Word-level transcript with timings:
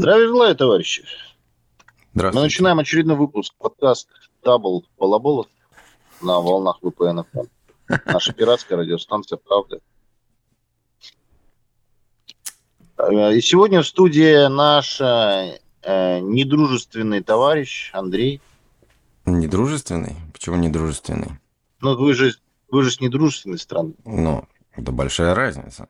Здравия 0.00 0.28
желаю, 0.28 0.56
товарищи. 0.56 1.02
Мы 1.02 1.86
Здравствуйте. 2.14 2.42
начинаем 2.46 2.78
очередной 2.78 3.16
выпуск 3.16 3.52
подкаст 3.58 4.08
Дабл 4.42 4.86
Балаболов 4.98 5.46
на 6.22 6.40
волнах 6.40 6.78
VPN. 6.80 7.26
Наша 8.06 8.32
пиратская 8.32 8.78
радиостанция 8.78 9.36
«Правда». 9.36 9.80
Э, 12.96 13.34
И 13.36 13.42
сегодня 13.42 13.82
в 13.82 13.86
студии 13.86 14.48
наш 14.48 15.02
э, 15.02 15.60
э, 15.82 16.20
недружественный 16.20 17.22
товарищ 17.22 17.90
Андрей. 17.92 18.40
Недружественный? 19.26 20.16
Почему 20.32 20.56
недружественный? 20.56 21.32
Ну, 21.82 21.94
вы 21.94 22.14
же, 22.14 22.32
вы 22.70 22.84
же 22.84 22.90
с 22.90 23.02
недружественной 23.02 23.58
страны. 23.58 23.92
Ну, 24.06 24.48
это 24.72 24.92
большая 24.92 25.34
разница. 25.34 25.88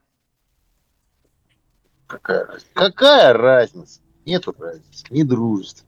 Какая 2.10 2.44
разница? 2.44 2.66
Какая 2.74 3.32
разница? 3.32 4.00
Нету 4.26 4.54
разницы. 4.58 5.04
Недружественный. 5.10 5.86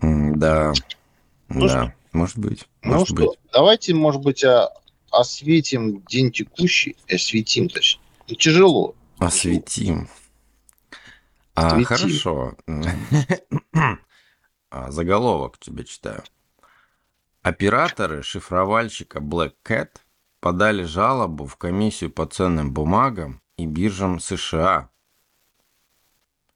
М, 0.00 0.38
Да. 0.38 0.72
Ну 1.48 1.66
да, 1.68 1.94
может 2.12 2.38
быть. 2.38 2.66
Ну 2.82 2.92
Может 2.94 3.08
что, 3.08 3.16
быть. 3.16 3.38
давайте, 3.52 3.94
может 3.94 4.20
быть, 4.22 4.42
а, 4.44 4.70
осветим 5.10 6.02
день 6.04 6.32
текущий, 6.32 6.96
осветим, 7.08 7.68
точнее. 7.68 8.02
Ну, 8.28 8.34
Тяжело. 8.34 8.94
Осветим. 9.18 10.08
А, 11.54 11.68
Осветим. 11.68 11.84
хорошо. 11.86 12.54
А, 14.70 14.90
Заголовок 14.90 15.58
тебе 15.58 15.84
читаю. 15.84 16.24
Операторы 17.42 18.24
шифровальщика 18.24 19.20
Black 19.20 19.52
Cat 19.64 19.90
подали 20.44 20.82
жалобу 20.82 21.46
в 21.46 21.56
комиссию 21.56 22.10
по 22.10 22.26
ценным 22.26 22.70
бумагам 22.70 23.40
и 23.56 23.64
биржам 23.64 24.20
США, 24.20 24.90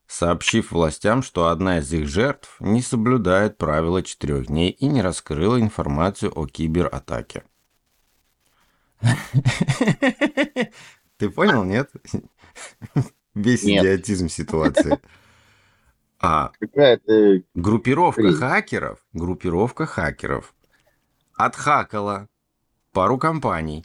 сообщив 0.06 0.72
властям, 0.72 1.22
что 1.22 1.48
одна 1.48 1.78
из 1.78 1.90
их 1.94 2.06
жертв 2.06 2.54
не 2.60 2.82
соблюдает 2.82 3.56
правила 3.56 4.02
четырех 4.02 4.48
дней 4.48 4.72
и 4.72 4.84
не 4.88 5.00
раскрыла 5.00 5.58
информацию 5.58 6.30
о 6.38 6.46
кибератаке. 6.46 7.44
Ты 11.16 11.30
понял, 11.30 11.64
нет? 11.64 11.90
Весь 13.34 13.64
идиотизм 13.64 14.28
ситуации. 14.28 15.00
А. 16.20 16.52
Группировка 17.54 18.34
хакеров, 18.34 18.98
группировка 19.14 19.86
хакеров 19.86 20.54
отхакала 21.32 22.28
пару 22.98 23.16
компаний. 23.16 23.84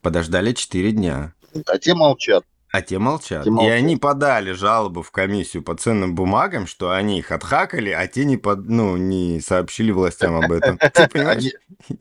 Подождали 0.00 0.52
4 0.52 0.92
дня. 0.92 1.34
А 1.66 1.76
те 1.76 1.92
молчат. 1.92 2.44
А 2.70 2.80
те 2.80 3.00
молчат. 3.00 3.42
Те 3.42 3.48
И 3.48 3.52
молчат. 3.52 3.72
они 3.72 3.96
подали 3.96 4.52
жалобу 4.52 5.02
в 5.02 5.10
комиссию 5.10 5.64
по 5.64 5.74
ценным 5.74 6.14
бумагам, 6.14 6.68
что 6.68 6.92
они 6.92 7.18
их 7.18 7.32
отхакали, 7.32 7.90
а 7.90 8.06
те 8.06 8.24
не, 8.24 8.36
под, 8.36 8.68
ну, 8.68 8.96
не 8.96 9.40
сообщили 9.40 9.90
властям 9.90 10.36
об 10.36 10.52
этом. 10.52 10.78
Ты 10.94 11.08
понимаешь? 11.08 11.52
Они- 11.88 11.98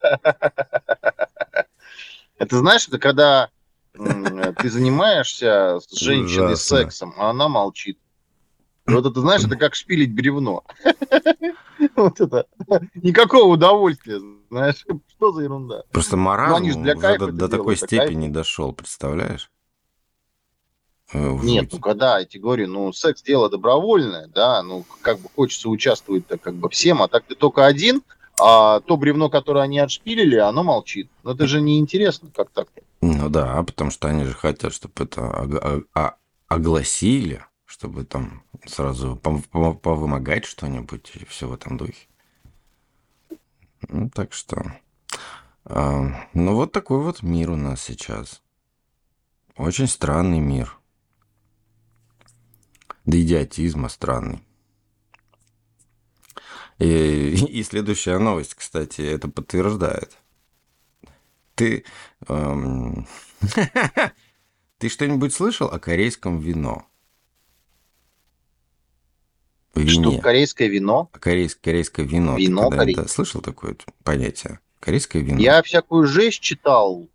Это 2.38 2.58
знаешь, 2.58 2.88
это 2.88 2.98
когда 2.98 3.50
ты 3.92 4.70
занимаешься 4.70 5.78
с 5.86 5.94
женщиной 5.94 6.56
сексом, 6.56 7.12
а 7.18 7.28
она 7.28 7.48
молчит. 7.50 7.98
Вот 8.86 9.04
это, 9.04 9.20
знаешь, 9.20 9.44
это 9.44 9.56
как 9.56 9.74
шпилить 9.74 10.14
бревно. 10.14 10.64
Вот 12.02 12.20
это. 12.20 12.46
Никакого 12.94 13.54
удовольствия, 13.54 14.20
знаешь. 14.50 14.84
Что 15.16 15.32
за 15.32 15.42
ерунда? 15.42 15.82
Просто 15.92 16.16
маразм 16.16 16.64
Ну, 16.66 16.82
для 16.82 16.94
уже 16.96 17.18
до, 17.18 17.32
до 17.32 17.48
такой 17.48 17.76
степени 17.76 18.28
дошел, 18.28 18.72
представляешь? 18.72 19.50
Э, 21.12 21.30
Нет, 21.42 21.64
жуть. 21.64 21.72
ну 21.74 21.78
когда, 21.78 22.18
я 22.18 22.24
тебе 22.24 22.42
говорю, 22.42 22.68
ну 22.68 22.92
секс 22.92 23.22
дело 23.22 23.48
добровольное, 23.48 24.26
да, 24.26 24.62
ну 24.62 24.84
как 25.02 25.20
бы 25.20 25.28
хочется 25.34 25.68
участвовать-то 25.68 26.36
как 26.36 26.54
бы 26.54 26.68
всем, 26.68 27.00
а 27.00 27.08
так 27.08 27.24
ты 27.24 27.34
только 27.36 27.64
один, 27.64 28.02
а 28.40 28.80
то 28.80 28.96
бревно, 28.96 29.30
которое 29.30 29.60
они 29.62 29.78
отшпилили, 29.78 30.36
оно 30.36 30.64
молчит. 30.64 31.08
Ну 31.22 31.30
это 31.30 31.46
же 31.46 31.60
неинтересно, 31.60 32.30
как 32.34 32.50
так. 32.50 32.68
Ну 33.00 33.28
да, 33.28 33.62
потому 33.62 33.90
что 33.90 34.08
они 34.08 34.24
же 34.24 34.34
хотят, 34.34 34.74
чтобы 34.74 34.94
это 34.98 35.22
о- 35.30 35.82
а- 35.94 36.16
огласили, 36.48 37.44
чтобы 37.78 38.06
там 38.06 38.42
сразу 38.64 39.16
повымогать 39.16 40.46
что-нибудь 40.46 41.12
и 41.14 41.26
все 41.26 41.46
в 41.46 41.52
этом 41.52 41.76
духе. 41.76 42.06
Ну, 43.88 44.08
так 44.08 44.32
что... 44.32 44.80
а, 45.64 46.26
ну, 46.32 46.54
вот 46.54 46.72
такой 46.72 47.02
вот 47.02 47.22
мир 47.22 47.50
у 47.50 47.56
нас 47.56 47.82
сейчас. 47.82 48.40
Очень 49.58 49.88
странный 49.88 50.40
мир. 50.40 50.74
До 53.04 53.20
идиотизма 53.20 53.90
странный. 53.90 54.42
И, 56.78 57.34
и 57.46 57.62
следующая 57.62 58.18
новость, 58.18 58.54
кстати, 58.54 59.02
это 59.02 59.28
подтверждает. 59.28 60.16
Ты... 61.54 61.84
эм, 62.26 63.06
Ты 64.78 64.88
что-нибудь 64.88 65.34
слышал 65.34 65.68
о 65.68 65.78
корейском 65.78 66.38
вино? 66.38 66.86
Что 69.86 70.10
Вине. 70.10 70.20
корейское 70.20 70.68
вино? 70.68 71.10
Корейс- 71.20 71.56
корейское 71.60 72.06
вино. 72.06 72.36
Ты 72.36 72.42
Вино 72.42 72.62
когда-то 72.62 72.78
корейское. 72.78 73.06
слышал 73.08 73.40
такое 73.40 73.76
понятие? 74.04 74.60
Корейское 74.80 75.22
вино. 75.22 75.38
Я 75.40 75.62
всякую 75.62 76.06
жесть 76.06 76.40
читал 76.40 77.08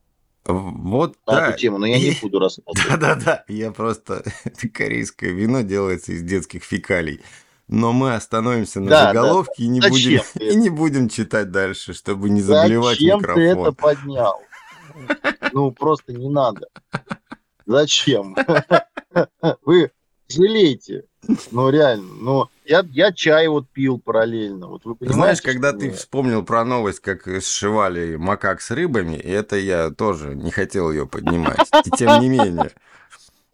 Вот, 0.45 1.15
на 1.27 1.33
да. 1.33 1.47
эту 1.49 1.57
тему, 1.59 1.77
но 1.77 1.85
я 1.85 1.97
не 1.99 2.17
буду 2.21 2.39
рассказывать. 2.39 2.77
Да-да-да, 2.89 3.43
я 3.47 3.71
просто... 3.71 4.23
Корейское 4.73 5.31
вино 5.31 5.61
делается 5.61 6.11
из 6.11 6.21
детских 6.23 6.63
фекалий. 6.63 7.21
Но 7.67 7.93
мы 7.93 8.15
остановимся 8.15 8.81
на 8.81 8.89
Да, 8.89 9.05
заголовке 9.13 9.63
и, 9.63 9.67
не 9.67 9.79
Зачем 9.79 9.93
будем, 9.93 10.21
ты 10.33 10.49
и 10.51 10.55
не 10.55 10.69
будем 10.69 11.07
читать 11.09 11.51
дальше, 11.51 11.93
чтобы 11.93 12.29
не 12.29 12.41
заблевать 12.41 12.97
Зачем 12.99 13.21
ты 13.21 13.25
это 13.41 13.59
микрофон. 13.59 13.75
поднял? 13.75 14.41
Ну, 15.53 15.71
просто 15.71 16.11
не 16.13 16.29
надо. 16.29 16.67
Зачем? 17.65 18.35
Вы 19.63 19.91
жалеете. 20.35 21.03
Ну, 21.51 21.69
реально. 21.69 22.13
Ну, 22.19 22.47
я, 22.65 22.83
я 22.91 23.11
чай 23.11 23.47
вот 23.47 23.69
пил 23.69 23.99
параллельно. 23.99 24.67
Вот 24.67 24.85
вы 24.85 24.95
понимаете, 24.95 25.21
Знаешь, 25.21 25.41
когда 25.41 25.71
ты 25.73 25.91
вспомнил 25.91 26.43
про 26.43 26.65
новость, 26.65 26.99
как 26.99 27.27
сшивали 27.41 28.15
макак 28.15 28.61
с 28.61 28.71
рыбами, 28.71 29.15
и 29.15 29.29
это 29.29 29.55
я 29.55 29.91
тоже 29.91 30.35
не 30.35 30.51
хотел 30.51 30.91
ее 30.91 31.05
поднимать. 31.07 31.67
И 31.85 31.91
тем 31.91 32.19
не 32.21 32.29
менее, 32.29 32.71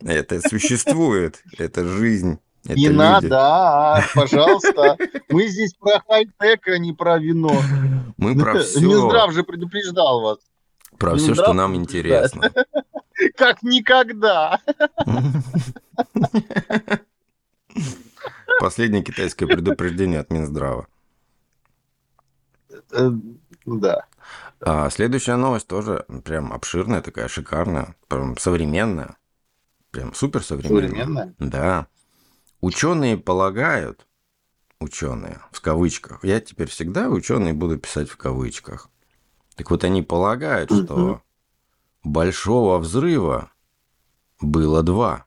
это 0.04 0.40
существует, 0.48 1.42
это 1.58 1.86
жизнь, 1.86 2.40
это 2.66 2.76
Не 2.76 2.88
люди. 2.88 2.98
надо, 2.98 3.38
а, 3.40 4.04
пожалуйста. 4.16 4.98
Мы 5.30 5.48
здесь 5.48 5.74
про 5.74 6.02
хай-тек, 6.08 6.68
а 6.68 6.78
не 6.78 6.94
про 6.94 7.18
вино. 7.18 7.62
Мы 8.18 8.38
про 8.38 8.60
все, 8.60 8.80
Минздрав 8.82 9.32
же 9.34 9.44
предупреждал 9.44 10.22
вас. 10.22 10.38
про 10.98 11.16
все, 11.16 11.34
что 11.34 11.54
нам 11.54 11.76
интересно. 11.76 12.52
Как 13.36 13.64
никогда. 13.64 14.60
Последнее 18.60 19.04
китайское 19.04 19.48
предупреждение 19.48 20.20
от 20.20 20.32
Минздрава. 20.32 20.88
Э, 22.92 23.12
Да. 23.66 24.06
А 24.60 24.90
следующая 24.90 25.36
новость 25.36 25.68
тоже 25.68 26.06
прям 26.24 26.52
обширная, 26.52 27.02
такая 27.02 27.28
шикарная, 27.28 27.96
прям 28.08 28.38
современная. 28.38 29.18
Прям 29.92 30.14
супер 30.14 30.44
современная. 30.44 30.88
Современная. 30.88 31.36
Да. 31.38 31.88
Ученые 32.62 33.18
полагают, 33.18 34.08
ученые, 34.80 35.40
в 35.52 35.62
кавычках, 35.62 36.24
я 36.24 36.40
теперь 36.40 36.68
всегда 36.70 37.10
ученые 37.10 37.54
буду 37.54 37.78
писать 37.78 38.10
в 38.10 38.18
кавычках. 38.18 38.90
Так 39.56 39.70
вот, 39.70 39.84
они 39.84 40.02
полагают, 40.02 40.72
что 40.72 41.22
большого 42.08 42.78
взрыва 42.80 43.52
было 44.42 44.84
два. 44.84 45.26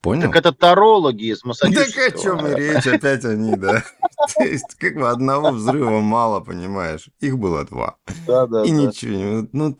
Понял? 0.00 0.22
Так 0.28 0.36
это 0.36 0.52
тарологи 0.52 1.32
из 1.32 1.40
Так 1.40 1.46
Массачусетского. 1.46 2.06
о 2.06 2.10
чем 2.38 2.46
и 2.46 2.54
речь, 2.54 2.86
опять 2.86 3.24
они, 3.24 3.56
да. 3.56 3.82
То 4.36 4.44
есть, 4.44 4.74
как 4.76 4.94
бы 4.94 5.08
одного 5.08 5.50
взрыва 5.50 6.00
мало, 6.00 6.40
понимаешь? 6.40 7.10
Их 7.18 7.36
было 7.36 7.64
два. 7.64 7.96
Да, 8.26 8.46
да, 8.46 8.64
И 8.64 8.70
ничего 8.70 9.12
не... 9.12 9.48
Ну, 9.52 9.76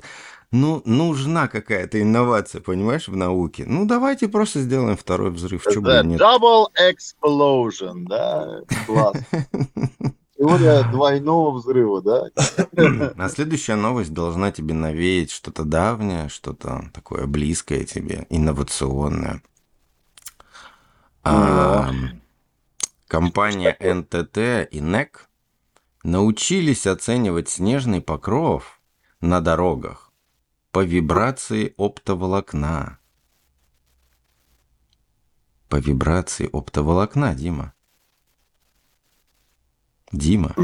ну, 0.51 0.83
нужна 0.87 1.47
какая-то 1.47 2.01
инновация, 2.01 2.61
понимаешь, 2.61 3.07
в 3.07 3.15
науке. 3.15 3.65
Ну, 3.67 3.87
давайте 3.87 4.29
просто 4.29 4.61
сделаем 4.61 4.97
второй 4.97 5.31
взрыв. 5.31 5.63
Чего 5.71 5.83
бы 5.83 6.01
нет. 6.05 6.21
Double 6.21 6.67
explosion, 6.75 8.07
да, 8.09 8.63
класс. 8.87 9.17
Теория 10.38 10.88
двойного 10.90 11.50
взрыва, 11.50 12.00
да? 12.00 12.31
А 13.17 13.29
следующая 13.29 13.75
новость 13.75 14.14
должна 14.14 14.52
тебе 14.52 14.75
навеять 14.75 15.31
что-то 15.32 15.64
давнее, 15.64 16.29
что-то 16.29 16.90
такое 16.94 17.26
близкое 17.26 17.85
тебе, 17.85 18.26
инновационное. 18.31 19.43
А, 21.25 21.90
компания 23.08 23.76
НТТ 23.81 24.73
и 24.73 24.81
НЭК 24.81 25.29
научились 26.05 26.87
оценивать 26.87 27.49
снежный 27.49 28.00
покров 28.00 28.81
на 29.20 29.41
дорогах 29.41 30.08
по 30.70 30.79
по 30.79 30.84
вибрации 30.84 31.75
оптоволокна. 31.76 33.00
По 35.69 35.76
вибрации 35.76 36.49
оптоволокна, 36.52 37.34
Дима. 37.34 37.75
Дима. 40.12 40.55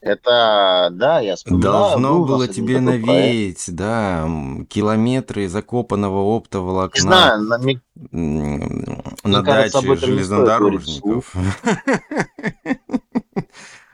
Это, 0.00 0.88
да, 0.92 1.20
я 1.20 1.36
вспоминаю. 1.36 1.62
Должно 1.72 2.18
был 2.20 2.26
было 2.26 2.48
тебе 2.48 2.78
такой 2.78 3.02
проект. 3.02 3.06
навеять, 3.06 3.64
да, 3.68 4.28
километры 4.68 5.48
закопанного 5.48 6.32
Не 6.32 6.36
оптоволокна 6.38 7.00
знаю, 7.00 7.42
на- 7.42 7.58
мне 7.58 7.80
м, 8.12 9.02
на 9.24 9.42
кажется, 9.42 9.78
даче 9.82 9.90
не 9.90 9.96
железнодорожников. 9.96 11.34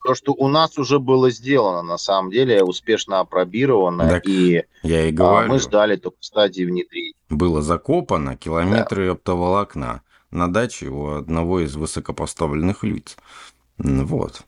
То, 0.04 0.14
что 0.14 0.32
у 0.32 0.46
нас 0.48 0.78
уже 0.78 1.00
было 1.00 1.30
сделано, 1.30 1.82
на 1.82 1.98
самом 1.98 2.30
деле, 2.30 2.62
успешно 2.62 3.18
опробировано, 3.20 4.08
Так, 4.08 4.26
и 4.28 4.62
Я 4.82 5.04
и 5.06 5.10
а, 5.10 5.12
говорю. 5.12 5.48
мы 5.48 5.58
ждали 5.58 5.96
только 5.96 6.18
стадии 6.20 6.62
внедрения. 6.64 7.14
было 7.28 7.60
закопано 7.60 8.36
километры 8.36 9.08
оптоволокна 9.10 10.02
на 10.30 10.52
даче 10.52 10.88
у 10.88 11.14
одного 11.16 11.60
из 11.60 11.74
высокопоставленных 11.74 12.84
лиц. 12.84 13.16
Вот. 13.78 14.42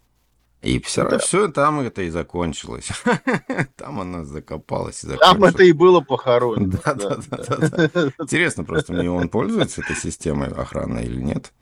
И 0.60 0.80
все, 0.80 1.08
Да. 1.08 1.18
все 1.18 1.48
там 1.48 1.80
это 1.80 2.02
и 2.02 2.10
закончилось. 2.10 2.88
Там 3.76 4.00
оно 4.00 4.24
закопалось 4.24 5.04
и 5.04 5.16
Там 5.16 5.44
это 5.44 5.62
и 5.62 5.70
было 5.72 6.00
похоронено. 6.00 6.80
Да, 6.84 6.94
да, 6.94 7.16
да, 7.30 7.88
да. 7.94 8.12
Интересно 8.18 8.64
просто, 8.64 8.92
мне 8.92 9.08
он 9.10 9.28
пользуется 9.28 9.82
этой 9.82 9.94
системой 9.94 10.48
охраны 10.48 11.00
или 11.04 11.20
нет? 11.22 11.52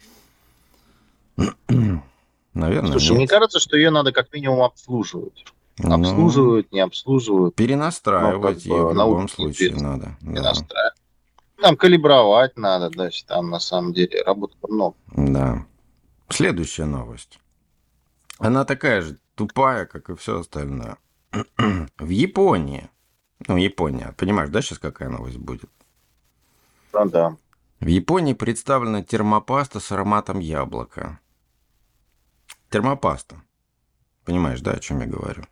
Наверное, 2.55 2.91
Слушай, 2.93 3.11
мне 3.13 3.21
нет. 3.23 3.31
кажется, 3.31 3.61
что 3.61 3.77
ее 3.77 3.91
надо 3.91 4.13
как 4.13 4.33
минимум 4.33 4.63
обслуживать. 4.63 5.45
Ну, 5.79 5.95
Обслуживают, 5.95 6.73
не 6.73 6.81
обслуживают, 6.81 7.55
Перенастраивать 7.55 8.65
Ну, 8.65 8.77
ее 8.77 8.87
в 8.87 8.95
любом 8.95 9.29
случае 9.29 9.75
надо. 9.77 10.17
не 10.23 10.37
Да. 10.37 10.43
настраивать. 10.43 10.95
Там 11.61 11.77
калибровать 11.77 12.57
надо, 12.57 12.89
да, 12.89 13.07
если 13.07 13.27
там 13.27 13.51
на 13.51 13.61
самом 13.61 13.93
деле 13.93 14.23
работы 14.23 14.55
много. 14.67 14.97
Да. 15.15 15.67
Следующая 16.31 16.87
новость. 16.87 17.39
Она 18.39 18.65
такая 18.65 19.03
же 19.03 19.19
тупая, 19.35 19.87
как 19.87 20.11
и 20.11 20.15
все 20.17 20.41
остальное. 20.41 20.97
В 21.99 22.09
Японии, 22.09 22.91
ну, 23.47 23.57
Япония, 23.57 24.15
понимаешь, 24.17 24.51
да, 24.51 24.63
сейчас 24.63 24.79
какая 24.79 25.09
новость 25.09 25.39
будет? 25.39 25.71
Да, 26.93 27.05
да. 27.05 27.37
В 27.81 27.87
Японии 27.87 28.33
представлена 28.33 29.03
термопаста 29.03 29.81
с 29.81 29.93
ароматом 29.93 30.39
яблока. 30.39 31.21
Термопаста. 32.71 33.43
Понимаешь, 34.25 34.61
да, 34.61 34.73
о 34.73 34.79
чем 34.79 35.01
я 35.01 35.07
говорю? 35.07 35.45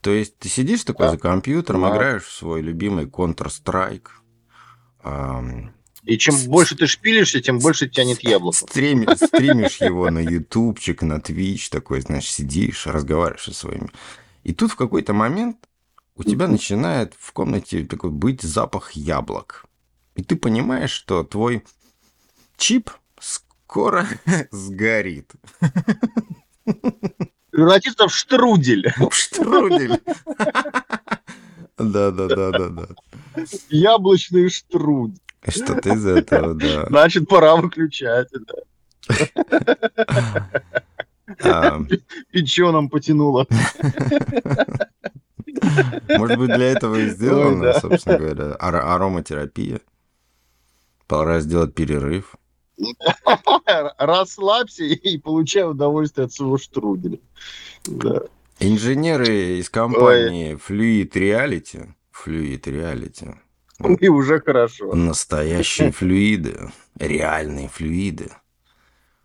То 0.00 0.10
есть 0.10 0.38
ты 0.38 0.48
сидишь 0.48 0.84
такой 0.84 1.06
Да. 1.06 1.12
за 1.12 1.18
компьютером, 1.18 1.82
Да. 1.82 1.90
играешь 1.90 2.24
в 2.24 2.32
свой 2.32 2.62
любимый 2.62 3.06
Counter-Strike, 3.06 4.08
ам, 5.02 5.74
И 6.04 6.16
чем 6.18 6.34
С- 6.34 6.46
больше 6.46 6.76
ты 6.76 6.86
шпилишься, 6.86 7.40
тем 7.40 7.58
больше 7.58 7.88
тянет 7.88 8.22
яблоко. 8.22 8.56
Стрими- 8.66 9.14
стримишь 9.16 9.80
его 9.80 10.10
на 10.10 10.20
ютубчик, 10.20 11.02
на 11.02 11.20
твич, 11.20 11.68
такой, 11.70 12.00
знаешь, 12.00 12.30
сидишь, 12.30 12.86
разговариваешь 12.86 13.42
со 13.44 13.52
своими. 13.54 13.90
И 14.42 14.54
тут 14.54 14.72
в 14.72 14.76
какой-то 14.76 15.12
момент 15.12 15.56
у 16.16 16.22
тебя 16.24 16.48
начинает 16.48 17.14
в 17.18 17.32
комнате 17.32 17.84
такой 17.84 18.10
быть 18.10 18.42
запах 18.42 18.92
яблок. 18.92 19.66
И 20.16 20.22
ты 20.22 20.36
понимаешь, 20.36 20.90
что 20.90 21.22
твой 21.24 21.62
чип 22.56 22.90
скоро 23.18 24.06
сгорит. 24.50 25.30
Превратиться 27.50 28.08
в 28.08 28.14
штрудель. 28.14 28.92
В 28.96 29.12
штрудель. 29.14 30.00
Да-да-да-да-да. 31.78 32.88
Яблочный 33.68 34.50
штрудель. 34.50 35.18
Что-то 35.46 35.94
из 35.94 36.06
этого, 36.06 36.54
да. 36.54 36.86
Значит, 36.88 37.28
пора 37.28 37.56
выключать. 37.56 38.28
Да. 38.32 38.54
А, 41.42 41.80
Печеным 42.32 42.88
потянуло. 42.90 43.46
Может 46.08 46.38
быть, 46.38 46.54
для 46.54 46.72
этого 46.72 46.96
и 46.96 47.08
сделано, 47.08 47.68
Ой, 47.68 47.80
собственно 47.80 48.18
говоря, 48.18 48.56
ар- 48.58 48.76
ароматерапия. 48.76 49.80
Пора 51.06 51.40
сделать 51.40 51.74
перерыв. 51.74 52.34
Расслабься 53.98 54.84
и 54.84 55.18
получай 55.18 55.68
удовольствие 55.68 56.26
от 56.26 56.32
своего 56.32 56.58
штруделя. 56.58 57.18
Да. 57.86 58.22
Инженеры 58.58 59.58
из 59.58 59.70
компании 59.70 60.54
Fluid 60.54 61.12
Reality, 61.12 61.88
Fluid 62.12 62.62
Reality, 62.62 63.36
И 64.00 64.08
уже 64.08 64.40
хорошо. 64.40 64.94
настоящие 64.94 65.90
флюиды, 65.90 66.70
реальные 66.98 67.68
флюиды, 67.68 68.30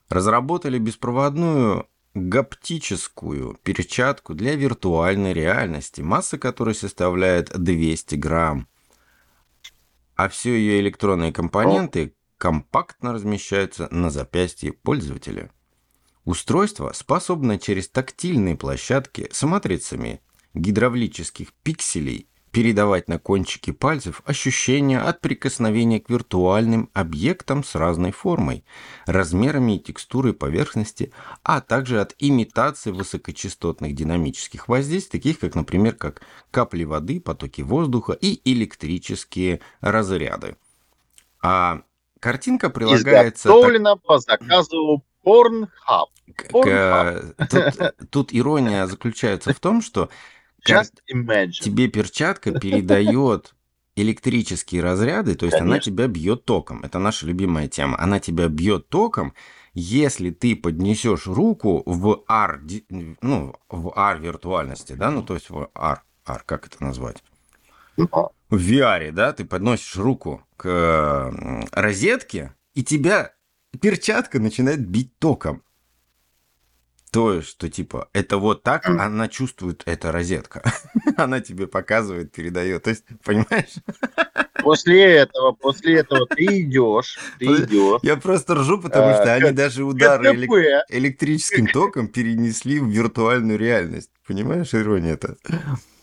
разработали 0.10 0.78
беспроводную 0.78 1.88
гаптическую 2.14 3.60
перчатку 3.64 4.34
для 4.34 4.56
виртуальной 4.56 5.34
реальности, 5.34 6.02
масса 6.02 6.38
которой 6.38 6.74
составляет 6.74 7.52
200 7.58 8.16
грамм. 8.16 8.68
А 10.16 10.30
все 10.30 10.56
ее 10.56 10.80
электронные 10.80 11.34
компоненты 11.34 12.16
компактно 12.38 13.12
размещаются 13.12 13.90
на 13.92 14.10
запястье 14.10 14.72
пользователя. 14.72 15.52
Устройство 16.24 16.94
способно 16.94 17.60
через 17.60 17.90
тактильные 17.90 18.56
площадки 18.56 19.28
с 19.32 19.44
матрицами 19.44 20.22
гидравлических 20.54 21.52
пикселей 21.64 22.30
передавать 22.56 23.10
на 23.10 23.20
кончики 23.20 23.72
пальцев 23.72 24.22
ощущения 24.24 25.02
от 25.02 25.20
прикосновения 25.20 26.00
к 26.00 26.10
виртуальным 26.10 26.90
объектам 26.94 27.66
с 27.66 27.76
разной 27.76 28.14
формой, 28.14 28.64
размерами 29.06 29.76
и 29.76 29.80
текстурой 29.80 30.34
поверхности, 30.34 31.12
а 31.44 31.60
также 31.60 32.00
от 32.00 32.16
имитации 32.18 32.92
высокочастотных 32.92 33.94
динамических 33.94 34.70
воздействий, 34.70 35.20
таких 35.20 35.40
как, 35.40 35.54
например, 35.56 35.96
как 35.96 36.22
капли 36.50 36.86
воды, 36.86 37.20
потоки 37.20 37.62
воздуха 37.62 38.14
и 38.14 38.40
электрические 38.50 39.60
разряды. 39.82 40.56
А 41.44 41.82
картинка 42.22 42.70
прилагается... 42.70 43.50
так- 43.50 43.52
Изготовлено 43.52 43.98
по 43.98 44.18
заказу 44.20 45.04
Pornhub. 45.26 46.08
Pornhub. 46.54 47.36
тут, 47.50 48.10
тут 48.12 48.30
ирония 48.34 48.88
заключается 48.88 49.54
в 49.54 49.60
том, 49.60 49.82
что 49.82 50.10
Just 50.66 50.94
imagine. 51.14 51.64
тебе 51.64 51.88
перчатка 51.88 52.52
передает 52.60 53.56
электрические 53.96 54.82
разряды, 54.82 55.36
то 55.36 55.46
есть 55.46 55.58
она 55.58 55.72
Конечно. 55.72 55.92
тебя 55.92 56.08
бьет 56.08 56.44
током. 56.46 56.84
Это 56.84 57.00
наша 57.00 57.26
любимая 57.26 57.68
тема. 57.68 58.00
Она 58.00 58.20
тебя 58.20 58.48
бьет 58.50 58.90
током, 58.90 59.34
если 59.74 60.32
ты 60.32 60.56
поднесешь 60.56 61.28
руку 61.28 61.84
в 61.86 62.24
R, 62.28 62.62
ну, 63.22 63.56
в 63.70 63.94
R 63.96 64.20
виртуальности, 64.20 64.94
да, 64.94 65.12
ну, 65.12 65.24
то 65.24 65.34
есть 65.34 65.50
в 65.50 65.70
R, 65.74 66.02
VR, 66.26 66.42
как 66.46 66.68
это 66.68 66.84
назвать? 66.84 67.24
Ну, 67.98 68.10
В 68.50 68.56
VR, 68.56 69.12
да, 69.12 69.32
ты 69.34 69.46
подносишь 69.46 69.96
руку 69.96 70.46
к 70.58 71.68
розетке, 71.72 72.54
и 72.74 72.84
тебя 72.84 73.34
перчатка 73.82 74.40
начинает 74.40 74.86
бить 74.86 75.18
током. 75.20 75.64
То 77.16 77.42
что 77.42 77.70
типа, 77.70 78.10
это 78.12 78.38
вот 78.38 78.62
так 78.64 78.90
Мгм. 78.90 79.00
она 79.00 79.28
чувствует, 79.30 79.84
эта 79.86 80.12
розетка. 80.12 80.62
Она 81.18 81.40
тебе 81.40 81.66
показывает, 81.66 82.34
передает. 82.34 82.84
То 82.84 82.90
есть, 82.90 83.06
понимаешь? 83.24 83.74
После 84.62 85.02
этого, 85.02 85.54
после 85.54 86.00
этого 86.00 86.28
ты 86.28 86.44
идешь, 86.62 87.18
ты 87.40 87.46
идешь. 87.46 88.02
Я 88.04 88.18
просто 88.18 88.56
ржу, 88.56 88.82
потому 88.82 89.08
А, 89.12 89.14
что 89.22 89.34
они 89.34 89.46
как- 89.46 89.56
даже 89.56 89.86
удары 89.86 90.36
электрическим 90.90 91.68
током 91.74 92.10
перенесли 92.10 92.80
в 92.80 92.88
виртуальную 92.90 93.58
реальность. 93.58 94.10
Понимаешь, 94.28 94.74
ирония 94.74 95.14
это? 95.14 95.38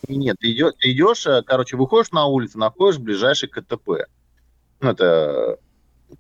Нет, 0.08 0.36
ты 0.40 0.50
идешь, 0.52 0.72
ты 0.80 0.92
идешь, 0.92 1.26
э, 1.26 1.42
короче, 1.46 1.76
выходишь 1.76 2.10
на 2.12 2.24
улицу, 2.24 2.58
находишь 2.58 2.98
ближайший 2.98 3.50
КТП. 3.50 4.06
Ну, 4.80 4.90
это... 4.90 5.58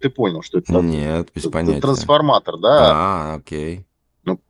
Ты 0.00 0.10
понял, 0.10 0.42
что 0.42 0.58
это? 0.58 0.72
Нет, 0.80 1.30
без 1.34 1.44
Это 1.44 1.50
понятия. 1.50 1.80
Трансформатор, 1.80 2.58
да? 2.58 2.90
А, 2.92 3.34
окей. 3.36 3.86
Ну, 4.24 4.40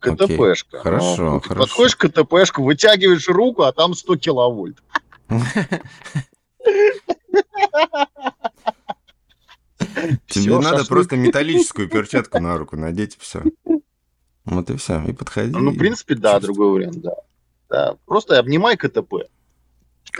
КТПшка. 0.00 0.78
Хорошо, 0.78 1.34
Ну, 1.34 1.40
ты 1.40 1.48
хорошо. 1.48 1.66
подходишь 1.66 1.96
к 1.96 2.08
КТПшку, 2.08 2.62
вытягиваешь 2.62 3.28
руку, 3.28 3.62
а 3.62 3.72
там 3.72 3.94
100 3.94 4.16
киловольт. 4.16 4.82
Тебе 10.26 10.58
надо 10.58 10.84
просто 10.84 11.16
металлическую 11.16 11.88
перчатку 11.88 12.40
на 12.40 12.56
руку 12.56 12.76
надеть, 12.76 13.16
и 13.16 13.20
все. 13.20 13.42
Вот 14.44 14.70
и 14.70 14.76
все. 14.76 15.02
И 15.04 15.12
подходи. 15.12 15.52
Ну, 15.52 15.70
в 15.72 15.78
принципе, 15.78 16.14
да, 16.14 16.38
другой 16.40 16.70
вариант. 16.70 17.04
Да, 17.68 17.96
просто 18.06 18.38
обнимай 18.38 18.76
КТП. 18.76 19.14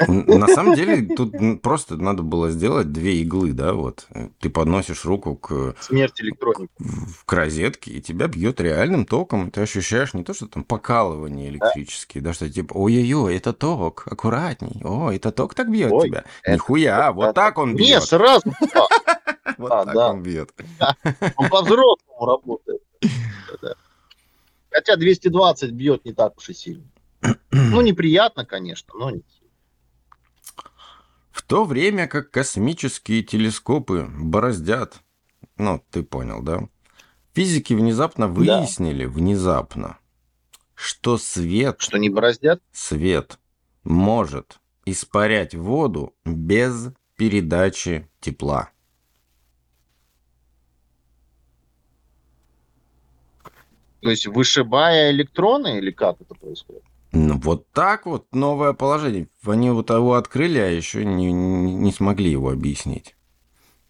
На 0.07 0.47
самом 0.49 0.75
деле, 0.75 1.15
тут 1.15 1.33
просто 1.63 1.97
надо 1.97 2.23
было 2.23 2.51
сделать 2.51 2.93
две 2.93 3.21
иглы, 3.23 3.53
да, 3.53 3.73
вот. 3.73 4.07
Ты 4.41 4.51
подносишь 4.51 5.05
руку 5.05 5.35
к, 5.37 5.75
Смерть 5.81 6.21
электроники. 6.21 6.71
к 7.25 7.33
розетке, 7.33 7.93
и 7.93 8.01
тебя 8.01 8.27
бьет 8.29 8.61
реальным 8.61 9.07
током. 9.07 9.51
Ты 9.51 9.63
ощущаешь 9.63 10.15
не 10.15 10.25
то, 10.25 10.35
что 10.35 10.47
там 10.47 10.63
покалывание 10.65 11.49
электрические, 11.49 12.23
да, 12.23 12.33
что 12.33 12.51
типа, 12.51 12.75
ой-ой-ой, 12.77 13.37
это 13.37 13.53
ток, 13.53 14.05
аккуратней. 14.07 14.81
О, 14.85 15.11
это 15.11 15.33
ток 15.33 15.55
так 15.55 15.71
бьет 15.71 15.91
Ой, 15.93 16.09
тебя. 16.09 16.25
это- 16.43 16.55
Нихуя, 16.55 17.13
вот 17.13 17.35
так 17.35 17.59
он 17.59 17.71
Не, 17.73 17.79
бьет. 17.79 18.03
сразу. 18.03 18.43
да, 18.75 18.87
Вот 19.57 19.69
так 19.69 19.97
он 19.97 20.23
бьет. 20.23 20.51
Он 21.37 21.49
по-взрослому 21.49 22.27
работает. 22.27 22.83
Хотя 24.71 24.97
220 24.97 25.71
бьет 25.73 26.05
не 26.05 26.13
так 26.13 26.37
уж 26.37 26.51
и 26.51 26.55
сильно. 26.55 26.85
Ну, 27.51 27.81
неприятно, 27.81 28.45
конечно, 28.45 28.93
но 28.97 29.11
не 29.11 29.23
сильно. 29.29 29.38
То 31.49 31.65
время 31.65 32.07
как 32.07 32.31
космические 32.31 33.23
телескопы 33.23 34.07
бороздят, 34.15 35.01
ну, 35.57 35.83
ты 35.91 36.03
понял, 36.03 36.43
да? 36.43 36.69
Физики 37.33 37.73
внезапно 37.73 38.29
выяснили, 38.29 39.07
внезапно, 39.07 39.99
что 40.75 41.17
свет, 41.17 41.77
Что 41.81 41.97
не 41.97 42.11
бороздят? 42.11 42.63
свет 42.71 43.39
может 43.83 44.61
испарять 44.85 45.55
воду 45.55 46.15
без 46.27 46.91
передачи 47.17 48.11
тепла. 48.21 48.71
То 54.03 54.11
есть 54.11 54.27
вышибая 54.27 55.11
электроны 55.13 55.79
или 55.79 55.93
как 55.93 56.21
это 56.21 56.35
происходит? 56.35 56.83
Ну, 57.13 57.39
вот 57.39 57.71
так 57.73 58.07
вот 58.07 58.27
новое 58.33 58.73
положение. 58.75 59.29
Они 59.47 59.71
вот 59.71 59.91
его 59.91 60.15
открыли, 60.15 60.59
а 60.59 60.67
еще 60.69 61.05
не, 61.05 61.33
не- 61.33 61.75
не 61.75 61.93
смогли 61.93 62.31
его 62.31 62.51
объяснить. 62.51 63.15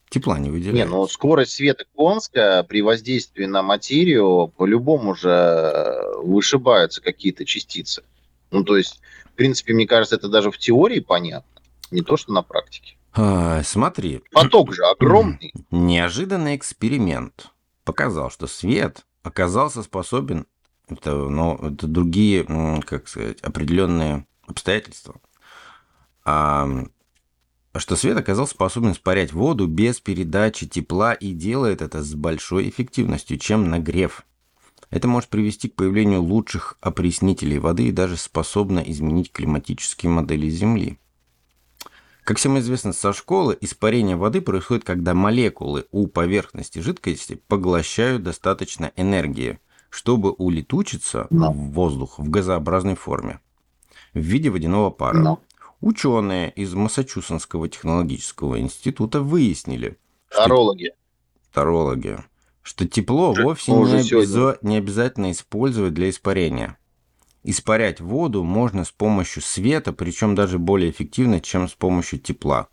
Тепла 0.09 0.39
не 0.39 0.47
Не, 0.47 0.51
выделяют. 0.51 0.91
ну 0.91 1.07
скорость 1.07 1.53
света 1.53 1.85
конская 1.97 2.63
при 2.63 2.81
воздействии 2.81 3.45
на 3.45 3.63
материю 3.63 4.49
по-любому 4.57 5.15
же 5.15 6.01
вышибаются 6.23 7.03
какие-то 7.03 7.45
частицы. 7.45 8.03
Ну, 8.51 8.65
то 8.65 8.77
есть, 8.77 9.01
в 9.27 9.33
принципе, 9.33 9.75
мне 9.75 9.87
кажется, 9.87 10.17
это 10.17 10.29
даже 10.29 10.51
в 10.51 10.57
теории 10.59 11.01
понятно. 11.01 11.61
Не 11.91 12.01
то, 12.03 12.17
что 12.17 12.33
на 12.33 12.43
практике. 12.43 12.97
А, 13.13 13.63
смотри, 13.65 14.23
Поток 14.33 14.73
же 14.73 14.85
огромный. 14.85 15.53
Неожиданный 15.71 16.57
эксперимент 16.57 17.49
показал, 17.85 18.31
что 18.31 18.47
свет 18.47 19.05
оказался 19.23 19.83
способен, 19.83 20.47
это, 20.90 21.14
ну, 21.14 21.54
это 21.57 21.87
другие, 21.87 22.45
как 22.85 23.09
сказать, 23.09 23.40
определенные 23.40 24.26
обстоятельства, 24.47 25.21
а, 26.25 26.68
что 27.76 27.97
свет 27.97 28.16
оказался 28.16 28.54
способен 28.54 28.92
испарять 28.92 29.33
воду 29.33 29.66
без 29.66 30.00
передачи 30.00 30.66
тепла 30.66 31.12
и 31.12 31.33
делает 31.33 31.83
это 31.83 32.02
с 32.02 32.14
большой 32.14 32.68
эффективностью, 32.68 33.38
чем 33.38 33.68
нагрев. 33.68 34.25
Это 34.90 35.07
может 35.07 35.28
привести 35.28 35.68
к 35.68 35.75
появлению 35.75 36.23
лучших 36.23 36.78
опреснителей 36.80 37.59
воды 37.59 37.88
и 37.88 37.92
даже 37.92 38.16
способно 38.16 38.80
изменить 38.80 39.33
климатические 39.33 40.11
модели 40.11 40.49
Земли. 40.49 40.99
Как 42.25 42.38
всем 42.38 42.59
известно 42.59 42.92
со 42.92 43.12
школы, 43.12 43.57
испарение 43.61 44.16
воды 44.16 44.40
происходит, 44.40 44.85
когда 44.85 45.14
молекулы 45.14 45.87
у 45.92 46.07
поверхности 46.07 46.78
жидкости 46.78 47.40
поглощают 47.49 48.23
достаточно 48.23 48.92
энергии, 48.97 49.61
чтобы 49.90 50.33
улетучиться 50.33 51.26
Да. 51.30 51.50
в 51.50 51.57
воздух 51.73 52.18
в 52.18 52.28
газообразной 52.30 52.95
форме 52.95 53.40
в 54.14 54.18
виде 54.21 54.50
водяного 54.50 54.90
пара. 54.90 55.18
Ну, 55.18 55.38
Ученые 55.80 56.50
из 56.50 56.75
Массачусетского 56.75 57.68
технологического 57.68 58.59
института 58.61 59.21
выяснили, 59.21 59.97
что 60.28 60.42
тарологи. 60.42 60.90
тарологи, 61.52 62.18
что 62.62 62.88
тепло 62.88 63.30
Уже- 63.30 63.45
вовсе 63.45 63.71
не, 63.73 63.78
обяза- 63.85 64.59
не 64.62 64.76
обязательно 64.76 65.30
использовать 65.30 65.95
для 65.95 66.11
испарения. 66.11 66.76
Испарять 67.45 68.00
воду 68.00 68.42
можно 68.42 68.85
с 68.85 68.90
помощью 68.90 69.40
света, 69.40 69.92
причем 69.92 70.35
даже 70.35 70.59
более 70.59 70.90
эффективно, 70.90 71.40
чем 71.40 71.68
с 71.68 71.75
помощью 71.75 72.18
тепла. 72.18 72.66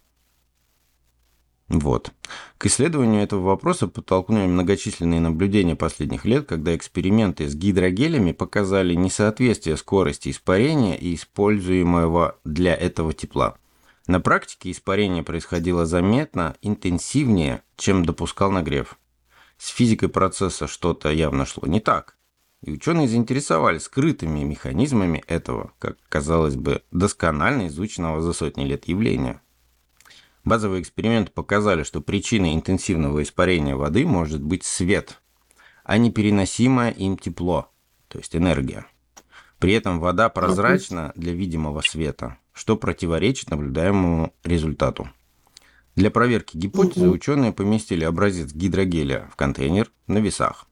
Вот. 1.68 2.12
К 2.60 2.68
исследованию 2.68 3.24
этого 3.24 3.42
вопроса 3.42 3.88
подтолкнули 3.88 4.46
многочисленные 4.46 5.20
наблюдения 5.20 5.76
последних 5.76 6.24
лет, 6.24 6.46
когда 6.46 6.76
эксперименты 6.76 7.50
с 7.50 7.56
гидрогелями 7.56 8.34
показали 8.34 8.94
несоответствие 8.94 9.76
скорости 9.78 10.30
испарения 10.30 10.96
и 10.96 11.16
используемого 11.16 12.38
для 12.44 12.76
этого 12.76 13.14
тепла. 13.14 13.58
На 14.06 14.20
практике 14.20 14.70
испарение 14.70 15.24
происходило 15.24 15.88
заметно 15.88 16.56
интенсивнее, 16.62 17.64
чем 17.76 18.06
допускал 18.06 18.52
нагрев. 18.52 19.00
С 19.58 19.70
физикой 19.70 20.10
процесса 20.10 20.68
что-то 20.68 21.10
явно 21.10 21.46
шло 21.48 21.68
не 21.68 21.80
так. 21.80 22.16
И 22.62 22.72
ученые 22.72 23.08
заинтересовались 23.08 23.84
скрытыми 23.84 24.44
механизмами 24.44 25.24
этого, 25.28 25.72
как 25.80 25.98
казалось 26.10 26.56
бы, 26.56 26.84
досконально 26.92 27.68
изученного 27.68 28.22
за 28.22 28.34
сотни 28.34 28.66
лет 28.66 28.88
явления. 28.88 29.42
Базовые 30.46 30.84
эксперименты 30.84 31.32
показали, 31.32 31.82
что 31.82 32.02
причиной 32.02 32.54
интенсивного 32.54 33.24
испарения 33.24 33.76
воды 33.76 34.06
может 34.06 34.44
быть 34.44 34.64
свет, 34.64 35.20
а 35.84 35.98
не 35.98 36.12
переносимое 36.12 36.92
им 36.92 37.18
тепло, 37.18 37.72
то 38.08 38.20
есть 38.20 38.36
энергия. 38.36 38.86
При 39.58 39.74
этом 39.74 40.00
вода 40.00 40.30
прозрачна 40.30 41.14
для 41.16 41.34
видимого 41.34 41.82
света, 41.82 42.38
что 42.54 42.78
противоречит 42.78 43.50
наблюдаемому 43.50 44.34
результату. 44.44 45.10
Для 45.96 46.12
проверки 46.12 46.58
гипотезы 46.58 47.10
ученые 47.10 47.52
поместили 47.52 48.04
образец 48.04 48.54
гидрогеля 48.54 49.28
в 49.32 49.36
контейнер 49.36 49.90
на 50.06 50.20
весах 50.20 50.68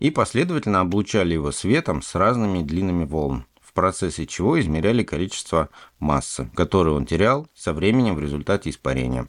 и 0.00 0.10
последовательно 0.10 0.80
облучали 0.80 1.34
его 1.34 1.52
светом 1.52 2.02
с 2.02 2.14
разными 2.16 2.62
длинами 2.62 3.04
волн, 3.04 3.46
процессе 3.76 4.26
чего 4.26 4.58
измеряли 4.58 5.04
количество 5.04 5.68
массы, 6.00 6.50
которую 6.56 6.96
он 6.96 7.06
терял 7.06 7.46
со 7.54 7.72
временем 7.72 8.16
в 8.16 8.20
результате 8.20 8.70
испарения. 8.70 9.28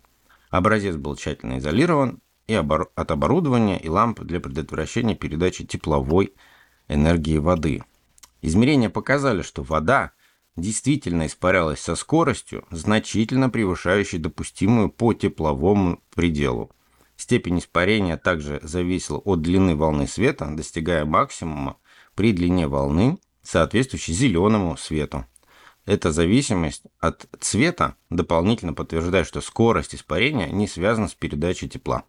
Образец 0.49 0.95
был 0.95 1.15
тщательно 1.15 1.59
изолирован 1.59 2.21
и 2.47 2.55
от 2.55 3.11
оборудования 3.11 3.77
и 3.77 3.89
ламп 3.89 4.21
для 4.21 4.39
предотвращения 4.39 5.15
передачи 5.15 5.65
тепловой 5.65 6.33
энергии 6.87 7.37
воды. 7.37 7.83
Измерения 8.41 8.89
показали, 8.89 9.41
что 9.41 9.61
вода 9.61 10.13
действительно 10.55 11.27
испарялась 11.27 11.81
со 11.81 11.95
скоростью, 11.95 12.65
значительно 12.71 13.49
превышающей 13.49 14.17
допустимую 14.17 14.89
по 14.89 15.13
тепловому 15.13 16.01
пределу. 16.15 16.71
Степень 17.17 17.59
испарения 17.59 18.15
также 18.15 18.59
зависела 18.63 19.17
от 19.17 19.41
длины 19.41 19.75
волны 19.75 20.07
света, 20.07 20.47
достигая 20.49 21.03
максимума 21.03 21.77
при 22.15 22.31
длине 22.31 22.67
волны, 22.67 23.19
соответствующей 23.47 24.13
зеленому 24.13 24.77
свету. 24.77 25.25
Эта 25.85 26.11
зависимость 26.11 26.83
от 26.99 27.27
цвета 27.39 27.95
дополнительно 28.09 28.73
подтверждает, 28.73 29.25
что 29.25 29.39
скорость 29.39 29.95
испарения 29.95 30.49
не 30.49 30.67
связана 30.67 31.07
с 31.07 31.13
передачей 31.13 31.69
тепла. 31.69 32.03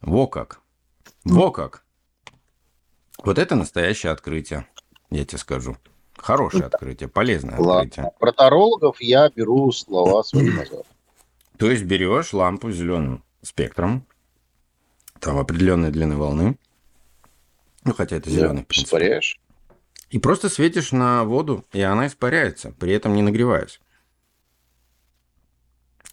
Во 0.00 0.28
как! 0.28 0.60
Во 1.24 1.50
как! 1.50 1.82
Вот 3.24 3.38
это 3.38 3.56
настоящее 3.56 4.12
открытие, 4.12 4.68
я 5.10 5.24
тебе 5.24 5.38
скажу. 5.38 5.76
Хорошее 6.16 6.64
открытие, 6.64 7.08
полезное 7.08 7.54
открытие. 7.54 8.04
Ладно. 8.04 8.18
Про 8.20 8.32
тарологов 8.32 9.00
я 9.00 9.28
беру 9.28 9.72
слова 9.72 10.22
свои 10.22 10.50
назад. 10.50 10.86
То 11.56 11.68
есть 11.70 11.82
берешь 11.82 12.32
лампу 12.32 12.70
с 12.70 12.76
зеленым 12.76 13.24
спектром, 13.42 14.06
там 15.18 15.38
определенной 15.38 15.90
длины 15.90 16.16
волны, 16.16 16.58
ну, 17.82 17.92
хотя 17.92 18.16
это 18.16 18.30
зеленый, 18.30 18.62
в 18.62 18.66
принципе. 18.66 18.86
Испаряешь? 18.86 19.40
И 20.10 20.18
просто 20.18 20.48
светишь 20.48 20.92
на 20.92 21.24
воду, 21.24 21.64
и 21.72 21.80
она 21.80 22.06
испаряется, 22.06 22.72
при 22.72 22.92
этом 22.92 23.14
не 23.14 23.22
нагреваясь. 23.22 23.80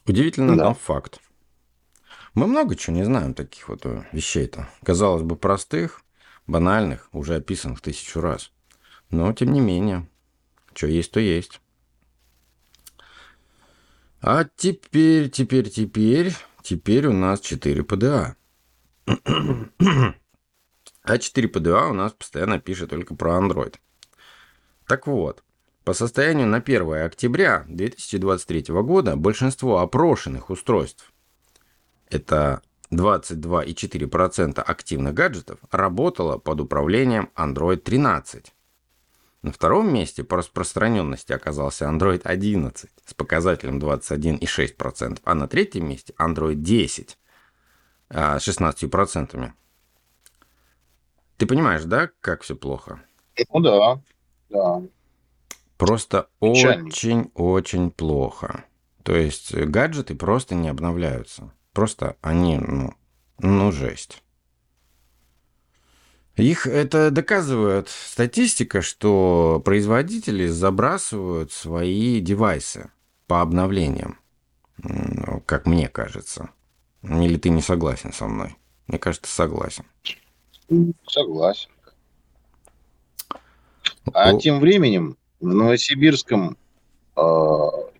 Удивительно, 0.06 0.56
Да. 0.56 0.66
но 0.66 0.74
факт. 0.74 1.20
Мы 2.34 2.48
много 2.48 2.76
чего 2.76 2.96
не 2.96 3.04
знаем 3.06 3.34
таких 3.34 3.70
вот 3.70 3.86
э, 3.86 4.04
вещей-то. 4.12 4.68
Казалось 4.84 5.24
бы, 5.24 5.38
простых, 5.38 6.02
банальных, 6.48 7.08
уже 7.14 7.36
описанных 7.36 7.80
тысячу 7.82 8.20
раз. 8.20 8.52
Но, 9.10 9.32
тем 9.34 9.54
не 9.54 9.62
менее, 9.62 10.10
что 10.74 10.88
есть, 10.88 11.12
то 11.12 11.22
есть. 11.22 11.62
А 14.22 14.44
теперь, 14.58 15.30
теперь, 15.30 15.70
теперь, 15.70 16.36
теперь 16.62 17.08
у 17.08 17.14
нас 17.14 17.40
4 17.40 17.84
ПДА. 17.84 18.36
А 21.08 21.20
4 21.20 21.48
ПДА 21.50 21.88
у 21.90 21.94
нас 21.94 22.14
постоянно 22.14 22.60
пишет 22.60 22.90
только 22.90 23.14
про 23.14 23.38
Android. 23.38 23.76
Так 24.88 25.08
вот, 25.08 25.44
по 25.84 25.94
состоянию 25.94 26.48
на 26.48 26.58
1 26.58 27.06
октября 27.06 27.66
2023 27.68 28.74
года 28.82 29.16
большинство 29.16 29.80
опрошенных 29.80 30.50
устройств, 30.50 31.12
это 32.10 32.62
22,4% 32.92 34.62
активных 34.62 35.14
гаджетов, 35.14 35.60
работало 35.72 36.38
под 36.38 36.62
управлением 36.62 37.30
Android 37.36 37.78
13. 37.78 38.54
На 39.42 39.52
втором 39.52 39.94
месте 39.94 40.24
по 40.24 40.38
распространенности 40.38 41.32
оказался 41.34 41.86
Android 41.86 42.22
11 42.24 42.90
с 43.06 43.14
показателем 43.14 43.80
21,6%, 43.80 45.20
а 45.24 45.36
на 45.36 45.48
третьем 45.48 45.88
месте 45.88 46.14
Android 46.20 46.56
10 46.56 47.18
а, 48.10 48.40
с 48.40 48.48
16%. 48.48 49.52
Ты 51.38 51.46
понимаешь, 51.46 51.84
да, 51.84 52.10
как 52.22 52.44
все 52.44 52.56
плохо? 52.56 53.04
Ну 53.54 53.60
да, 53.60 54.02
да. 54.50 54.82
Просто 55.78 56.30
очень-очень 56.40 57.92
плохо. 57.92 58.66
То 59.04 59.16
есть 59.16 59.54
э, 59.54 59.66
гаджеты 59.66 60.16
просто 60.16 60.56
не 60.56 60.70
обновляются. 60.70 61.52
Просто 61.74 62.16
они, 62.22 62.58
ну, 62.58 62.94
ну 63.40 63.72
жесть. 63.72 64.24
Их 66.38 66.68
это 66.68 67.12
доказывает 67.12 67.88
статистика, 67.90 68.82
что 68.82 69.62
производители 69.64 70.48
забрасывают 70.48 71.52
свои 71.52 72.20
девайсы 72.20 72.92
по 73.28 73.42
обновлениям, 73.42 74.20
М, 74.84 75.42
как 75.46 75.66
мне 75.66 75.88
кажется. 75.88 76.50
Или 77.04 77.38
ты 77.38 77.50
не 77.50 77.62
согласен 77.62 78.12
со 78.12 78.28
мной? 78.28 78.58
Мне 78.88 78.98
кажется, 79.00 79.32
согласен. 79.32 79.86
Согласен. 81.08 81.70
А 84.14 84.34
тем 84.38 84.60
временем 84.60 85.18
в 85.40 85.48
Новосибирском 85.48 86.58
э, 87.16 87.22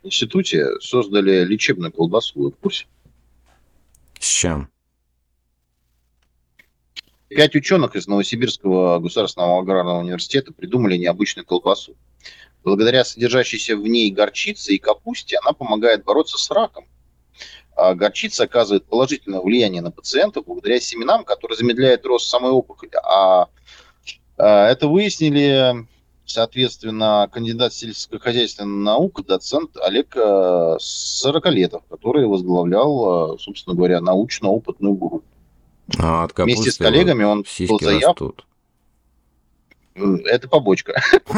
институте 0.04 0.80
создали 0.80 1.44
лечебную 1.44 1.92
колбасу. 1.92 2.40
Вы 2.40 2.52
в 2.52 2.58
курсе? 2.58 2.86
С 4.20 4.28
чем? 4.28 4.70
Пять 7.28 7.56
ученых 7.56 7.96
из 7.96 8.08
Новосибирского 8.08 9.00
государственного 9.00 9.60
аграрного 9.60 10.00
университета 10.00 10.54
придумали 10.54 10.96
необычную 10.96 11.46
колбасу. 11.46 11.96
Благодаря 12.64 13.04
содержащейся 13.04 13.76
в 13.76 13.82
ней 13.82 14.12
горчице 14.12 14.74
и 14.74 14.78
капусте 14.78 15.38
она 15.44 15.54
помогает 15.54 16.04
бороться 16.04 16.38
с 16.38 16.50
раком. 16.52 16.86
А 17.76 17.94
горчица 17.94 18.46
оказывает 18.46 18.86
положительное 18.86 19.42
влияние 19.42 19.82
на 19.82 19.92
пациентов 19.92 20.46
благодаря 20.46 20.80
семенам, 20.80 21.26
которые 21.26 21.58
замедляют 21.58 22.06
рост 22.06 22.30
самой 22.30 22.52
опухоли. 22.52 22.92
А, 23.04 23.50
а, 24.38 24.70
это 24.70 24.88
выяснили, 24.88 25.86
соответственно, 26.26 27.30
кандидат 27.32 27.74
сельскохозяйственных 27.74 28.84
наук, 28.84 29.26
доцент 29.26 29.78
Олег 29.78 30.16
э, 30.16 30.78
Сорокалетов, 30.80 31.84
который 31.90 32.26
возглавлял, 32.28 33.36
э, 33.36 33.38
собственно 33.40 33.76
говоря, 33.76 34.02
научно-опытную 34.02 34.94
группу. 34.96 35.24
А 36.00 36.24
от 36.24 36.38
Вместе 36.38 36.72
с 36.72 36.78
коллегами 36.78 37.24
он 37.24 37.46
был 37.68 37.80
заяв. 37.80 38.10
растут. 38.12 38.46
Это 39.96 40.50
побочка. 40.50 41.00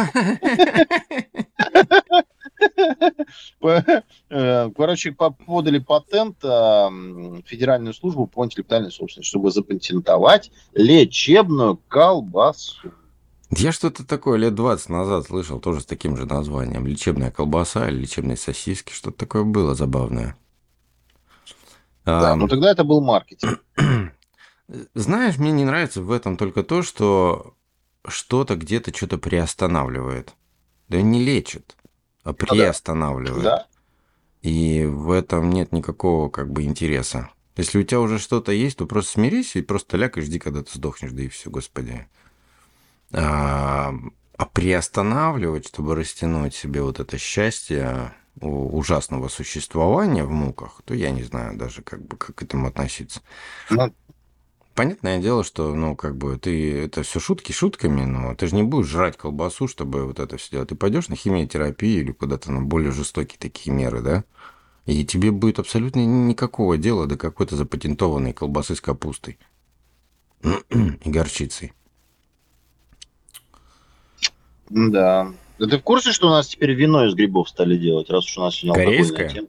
По- 3.60 3.84
э, 4.30 4.70
Короче, 4.76 5.12
по- 5.12 5.30
подали 5.32 5.80
патент 5.80 6.38
э, 6.44 6.48
в 6.48 7.42
Федеральную 7.46 7.94
службу 7.94 8.26
по 8.26 8.44
интеллектуальной 8.46 8.92
собственности, 8.92 9.30
чтобы 9.30 9.52
запатентовать 9.52 10.52
лечебную 10.74 11.78
колбасу. 11.88 12.92
Я 13.50 13.72
что-то 13.72 14.06
такое 14.06 14.38
лет 14.38 14.56
20 14.56 14.90
назад 14.90 15.28
слышал, 15.28 15.60
тоже 15.60 15.82
с 15.82 15.86
таким 15.86 16.18
же 16.18 16.26
названием. 16.26 16.86
Лечебная 16.86 17.32
колбаса 17.32 17.88
или 17.88 18.00
лечебные 18.00 18.36
сосиски. 18.36 18.92
Что-то 18.92 19.18
такое 19.18 19.44
было 19.44 19.74
забавное. 19.74 20.38
Да, 22.04 22.34
А, 22.34 22.36
но 22.36 22.48
тогда 22.48 22.72
это 22.72 22.84
был 22.84 23.02
маркетинг. 23.02 23.64
Знаешь, 24.94 25.38
мне 25.38 25.52
не 25.52 25.66
нравится 25.66 26.02
в 26.02 26.12
этом 26.12 26.36
только 26.38 26.64
то, 26.64 26.82
что 26.82 27.54
что-то 28.06 28.56
где-то 28.56 28.96
что-то 28.96 29.18
приостанавливает. 29.18 30.34
Да 30.90 31.02
не 31.02 31.24
лечит, 31.24 31.76
а 32.24 32.34
приостанавливает. 32.34 33.44
Да? 33.44 33.68
И 34.42 34.86
в 34.86 35.12
этом 35.12 35.50
нет 35.50 35.72
никакого 35.72 36.30
как 36.30 36.52
бы 36.52 36.64
интереса. 36.64 37.30
Если 37.56 37.80
у 37.80 37.84
тебя 37.84 38.00
уже 38.00 38.20
что-то 38.20 38.52
есть, 38.52 38.78
то 38.78 38.86
просто 38.86 39.14
смирись 39.14 39.56
и 39.56 39.62
просто 39.62 39.98
ляг 39.98 40.18
и 40.18 40.22
жди, 40.22 40.38
когда 40.38 40.64
ты 40.64 40.72
сдохнешь, 40.74 41.12
да 41.12 41.24
и 41.24 41.28
все, 41.28 41.50
господи. 41.50 42.08
А, 43.14 43.94
а 44.38 44.46
приостанавливать, 44.46 45.68
чтобы 45.68 45.96
растянуть 45.96 46.54
себе 46.54 46.82
вот 46.82 47.00
это 47.00 47.18
счастье 47.18 48.14
ужасного 48.40 49.30
существования 49.30 50.24
в 50.24 50.32
муках, 50.32 50.82
то 50.86 50.94
я 50.94 51.10
не 51.12 51.24
знаю 51.24 51.58
даже, 51.58 51.82
как 51.82 52.06
бы, 52.06 52.18
как 52.18 52.36
к 52.36 52.44
этому 52.44 52.68
относиться. 52.68 53.22
Ну, 53.70 53.94
Понятное 54.78 55.18
дело, 55.18 55.44
что, 55.44 55.74
ну, 55.74 55.96
как 55.96 56.16
бы, 56.16 56.38
ты, 56.38 56.84
это 56.84 57.02
все 57.02 57.20
шутки 57.20 57.52
шутками, 57.52 58.04
но 58.06 58.36
ты 58.36 58.46
же 58.46 58.54
не 58.54 58.62
будешь 58.62 58.86
жрать 58.86 59.18
колбасу, 59.18 59.68
чтобы 59.68 60.06
вот 60.06 60.20
это 60.20 60.38
все 60.38 60.52
делать. 60.52 60.70
Ты 60.70 60.76
пойдешь 60.76 61.10
на 61.10 61.16
химиотерапию 61.16 62.02
или 62.04 62.12
куда-то 62.12 62.52
на 62.52 62.62
более 62.62 62.92
жестокие 62.92 63.40
такие 63.40 63.76
меры, 63.76 64.02
да? 64.02 64.24
И 64.86 65.04
тебе 65.04 65.32
будет 65.32 65.58
абсолютно 65.58 66.06
никакого 66.06 66.78
дела 66.78 67.08
до 67.08 67.18
какой-то 67.18 67.56
запатентованной 67.56 68.34
колбасы 68.34 68.76
с 68.76 68.82
капустой 68.82 69.40
и 70.44 71.10
горчицей. 71.10 71.74
Да. 74.70 75.32
Да 75.60 75.68
ты 75.68 75.78
в 75.78 75.82
курсе, 75.82 76.12
что 76.12 76.28
у 76.28 76.30
нас 76.30 76.48
теперь 76.48 76.74
вино 76.74 77.06
из 77.06 77.16
грибов 77.16 77.50
стали 77.50 77.78
делать, 77.78 78.10
раз 78.10 78.26
уж 78.26 78.38
у 78.38 78.42
нас 78.42 78.56
сегодня 78.56 78.84
алкогольная 78.84 79.08
Корейское? 79.08 79.30
тема? 79.30 79.48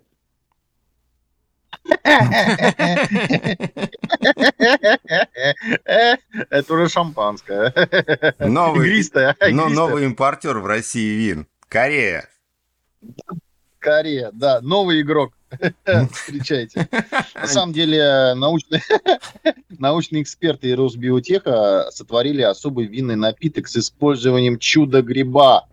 Это 6.50 6.74
уже 6.74 6.88
шампанское. 6.88 7.72
Новый, 8.38 8.88
Игристое. 8.88 9.36
но 9.50 9.68
новый 9.68 10.04
импортер 10.04 10.58
в 10.58 10.66
России 10.66 11.16
вин. 11.16 11.46
Корея. 11.68 12.28
Корея, 13.78 14.30
да, 14.32 14.60
новый 14.60 15.00
игрок. 15.02 15.32
Встречайте. 16.12 16.88
На 17.34 17.46
самом 17.46 17.72
деле, 17.72 18.34
научные, 18.34 18.82
научные 19.78 20.22
эксперты 20.22 20.68
и 20.68 20.74
Росбиотеха 20.74 21.88
сотворили 21.90 22.42
особый 22.42 22.86
винный 22.86 23.16
напиток 23.16 23.68
с 23.68 23.76
использованием 23.76 24.58
чудо-гриба. 24.58 25.66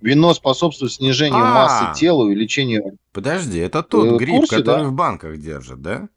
Вино 0.00 0.34
способствует 0.34 0.92
снижению 0.92 1.44
А. 1.44 1.54
массы 1.54 2.00
тела, 2.00 2.22
увеличению... 2.24 2.96
Подожди, 3.12 3.60
это 3.60 3.84
тот 3.84 4.02
Вы 4.08 4.14
в 4.14 4.16
гриб, 4.18 4.34
курсе, 4.40 4.56
который 4.56 4.82
да? 4.82 4.88
в 4.88 4.92
банках 4.92 5.38
держат, 5.38 5.80
да? 5.80 6.08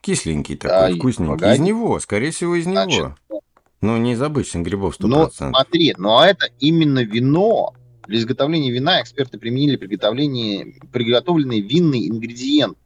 Кисленький 0.00 0.56
Да, 0.56 0.68
такой, 0.82 0.92
и- 0.96 0.98
вкусненький. 1.00 1.32
погоди. 1.34 1.54
Из 1.56 1.58
него, 1.60 1.98
скорее 1.98 2.30
всего, 2.30 2.54
из 2.54 2.66
него. 2.66 2.74
Значит, 2.84 3.06
Ну, 3.80 3.96
не 3.96 4.12
из 4.12 4.22
обычных 4.22 4.62
грибов, 4.62 4.94
Но 5.00 5.24
100%. 5.24 5.30
смотри, 5.32 5.94
ну 5.98 6.16
а 6.16 6.28
это 6.28 6.46
именно 6.60 7.00
вино. 7.02 7.74
Для 8.06 8.18
изготовления 8.18 8.70
вина 8.70 9.00
эксперты 9.02 9.38
применили 9.38 9.76
приготовление, 9.76 10.74
приготовленный 10.92 11.60
винный 11.60 12.08
ингредиент. 12.08 12.76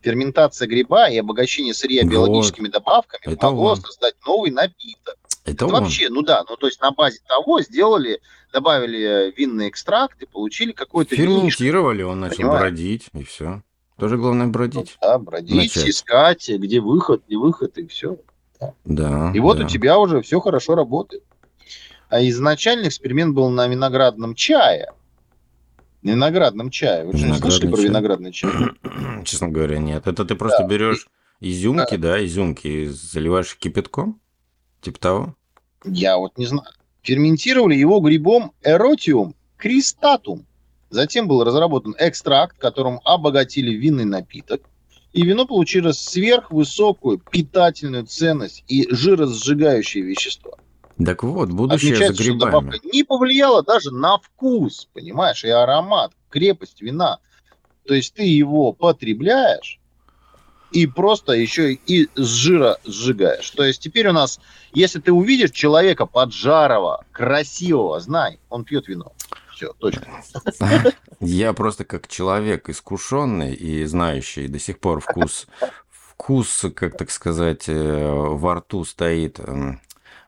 Ферментация 0.00 0.68
гриба 0.68 1.08
и 1.08 1.16
обогащение 1.16 1.72
сырья 1.72 2.02
Вот. 2.02 2.10
биологическими 2.12 2.68
добавками 2.68 3.22
Это 3.24 3.46
могло 3.46 3.70
он. 3.70 3.76
создать 3.80 4.14
новый 4.26 4.50
напиток. 4.50 5.16
это 5.44 5.52
Это 5.52 5.66
вообще, 5.66 6.10
ну 6.10 6.20
да, 6.22 6.44
ну 6.48 6.56
то 6.56 6.66
есть 6.66 6.80
на 6.82 6.90
базе 6.90 7.20
того 7.26 7.62
сделали, 7.62 8.20
добавили 8.52 9.00
э, 9.00 9.32
винный 9.34 9.70
экстракт 9.70 10.22
и 10.22 10.26
получили 10.26 10.72
какой-то 10.72 11.14
винишко. 11.16 11.34
Ферментировали, 11.40 12.02
он 12.02 12.20
начал 12.20 12.36
Понимаешь? 12.36 12.60
бродить, 12.60 13.06
и 13.14 13.24
все. 13.24 13.62
Тоже 13.98 14.18
главное 14.18 14.48
бродить. 14.48 14.98
Да, 15.00 15.18
бродить, 15.18 15.54
Начать. 15.54 15.88
искать, 15.88 16.48
где 16.50 16.80
выход, 16.80 17.22
где 17.26 17.36
выход, 17.36 17.78
и 17.78 17.86
все. 17.86 18.18
Да. 18.84 19.32
И 19.34 19.40
вот 19.40 19.58
да. 19.58 19.64
у 19.64 19.68
тебя 19.68 19.98
уже 19.98 20.20
все 20.20 20.40
хорошо 20.40 20.74
работает. 20.74 21.22
А 22.08 22.22
изначально 22.28 22.88
эксперимент 22.88 23.34
был 23.34 23.50
на 23.50 23.66
виноградном 23.66 24.34
чае. 24.34 24.92
Виноградном 26.02 26.70
чае. 26.70 27.04
Вы 27.06 27.16
что, 27.16 27.34
слышали 27.34 27.70
про 27.70 27.80
виноградный 27.80 28.32
чай? 28.32 28.50
Честно 29.24 29.48
говоря, 29.48 29.78
нет. 29.78 30.06
Это 30.06 30.24
ты 30.24 30.34
просто 30.34 30.62
да. 30.62 30.68
берешь 30.68 31.08
изюмки, 31.40 31.96
да. 31.96 32.12
да, 32.12 32.24
изюмки, 32.24 32.66
и 32.66 32.86
заливаешь 32.86 33.56
кипятком? 33.56 34.20
Типа 34.80 34.98
того? 34.98 35.36
Я 35.84 36.18
вот 36.18 36.36
не 36.38 36.46
знаю. 36.46 36.68
Ферментировали 37.02 37.74
его 37.74 38.00
грибом 38.00 38.52
эротиум 38.62 39.34
кристатум. 39.56 40.46
Затем 40.90 41.26
был 41.26 41.42
разработан 41.42 41.94
экстракт, 41.98 42.58
которым 42.58 43.00
обогатили 43.04 43.70
винный 43.70 44.04
напиток. 44.04 44.62
И 45.12 45.22
вино 45.22 45.46
получило 45.46 45.92
сверхвысокую 45.92 47.18
питательную 47.18 48.04
ценность 48.06 48.64
и 48.68 48.86
жиросжигающее 48.92 50.04
вещество. 50.04 50.58
Так 51.02 51.22
вот, 51.22 51.50
будущее 51.50 51.96
за 51.96 52.12
грибами. 52.12 52.72
Что 52.76 52.88
не 52.88 53.02
повлияло 53.02 53.62
даже 53.62 53.90
на 53.90 54.18
вкус, 54.18 54.88
понимаешь, 54.92 55.44
и 55.44 55.48
аромат, 55.48 56.12
крепость 56.28 56.80
вина. 56.80 57.18
То 57.86 57.94
есть 57.94 58.14
ты 58.14 58.22
его 58.22 58.72
потребляешь 58.72 59.80
и 60.74 60.86
просто 60.86 61.32
еще 61.32 61.72
и 61.72 62.08
с 62.14 62.26
жира 62.26 62.78
сжигаешь. 62.84 63.48
То 63.50 63.64
есть 63.64 63.80
теперь 63.80 64.08
у 64.08 64.12
нас, 64.12 64.40
если 64.72 65.00
ты 65.00 65.12
увидишь 65.12 65.52
человека 65.52 66.06
поджарого, 66.06 67.04
красивого, 67.12 68.00
знай, 68.00 68.40
он 68.48 68.64
пьет 68.64 68.88
вино. 68.88 69.12
Все, 69.52 69.72
точка. 69.74 70.08
Я 71.20 71.52
просто 71.52 71.84
как 71.84 72.08
человек 72.08 72.68
искушенный 72.68 73.54
и 73.54 73.84
знающий 73.84 74.48
до 74.48 74.58
сих 74.58 74.80
пор 74.80 75.00
вкус, 75.00 75.46
вкус, 75.90 76.66
как 76.74 76.96
так 76.96 77.12
сказать, 77.12 77.68
э, 77.68 78.12
во 78.12 78.56
рту 78.56 78.84
стоит 78.84 79.38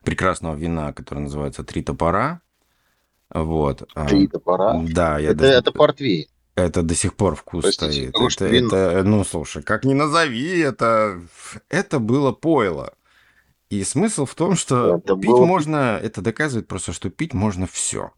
прекрасного 0.07 0.55
вина, 0.55 0.93
которое 0.93 1.19
называется 1.19 1.65
«Три 1.65 1.83
топора». 1.83 2.39
Вот. 3.29 3.83
А, 3.93 4.07
«Три 4.07 4.27
топора»? 4.27 4.81
Да. 4.87 5.19
Я 5.19 5.31
это, 5.31 5.39
даже... 5.39 5.53
это 5.53 5.71
портвейн. 5.73 6.27
Это 6.55 6.81
до 6.81 6.95
сих 6.95 7.13
пор 7.13 7.35
вкус 7.35 7.63
Простите, 7.63 8.09
стоит. 8.09 8.41
Это, 8.41 8.45
это, 8.77 9.03
ну, 9.03 9.25
слушай, 9.25 9.61
как 9.61 9.83
ни 9.83 9.93
назови, 9.93 10.59
это, 10.59 11.19
это 11.67 11.99
было 11.99 12.31
пойло. 12.31 12.93
И 13.69 13.83
смысл 13.83 14.25
в 14.25 14.33
том, 14.33 14.55
что 14.55 14.95
это 14.95 15.17
пить 15.17 15.29
было... 15.29 15.45
можно, 15.45 15.99
это 16.01 16.21
доказывает 16.21 16.69
просто, 16.69 16.93
что 16.93 17.09
пить 17.09 17.33
можно 17.33 17.67
все. 17.67 18.11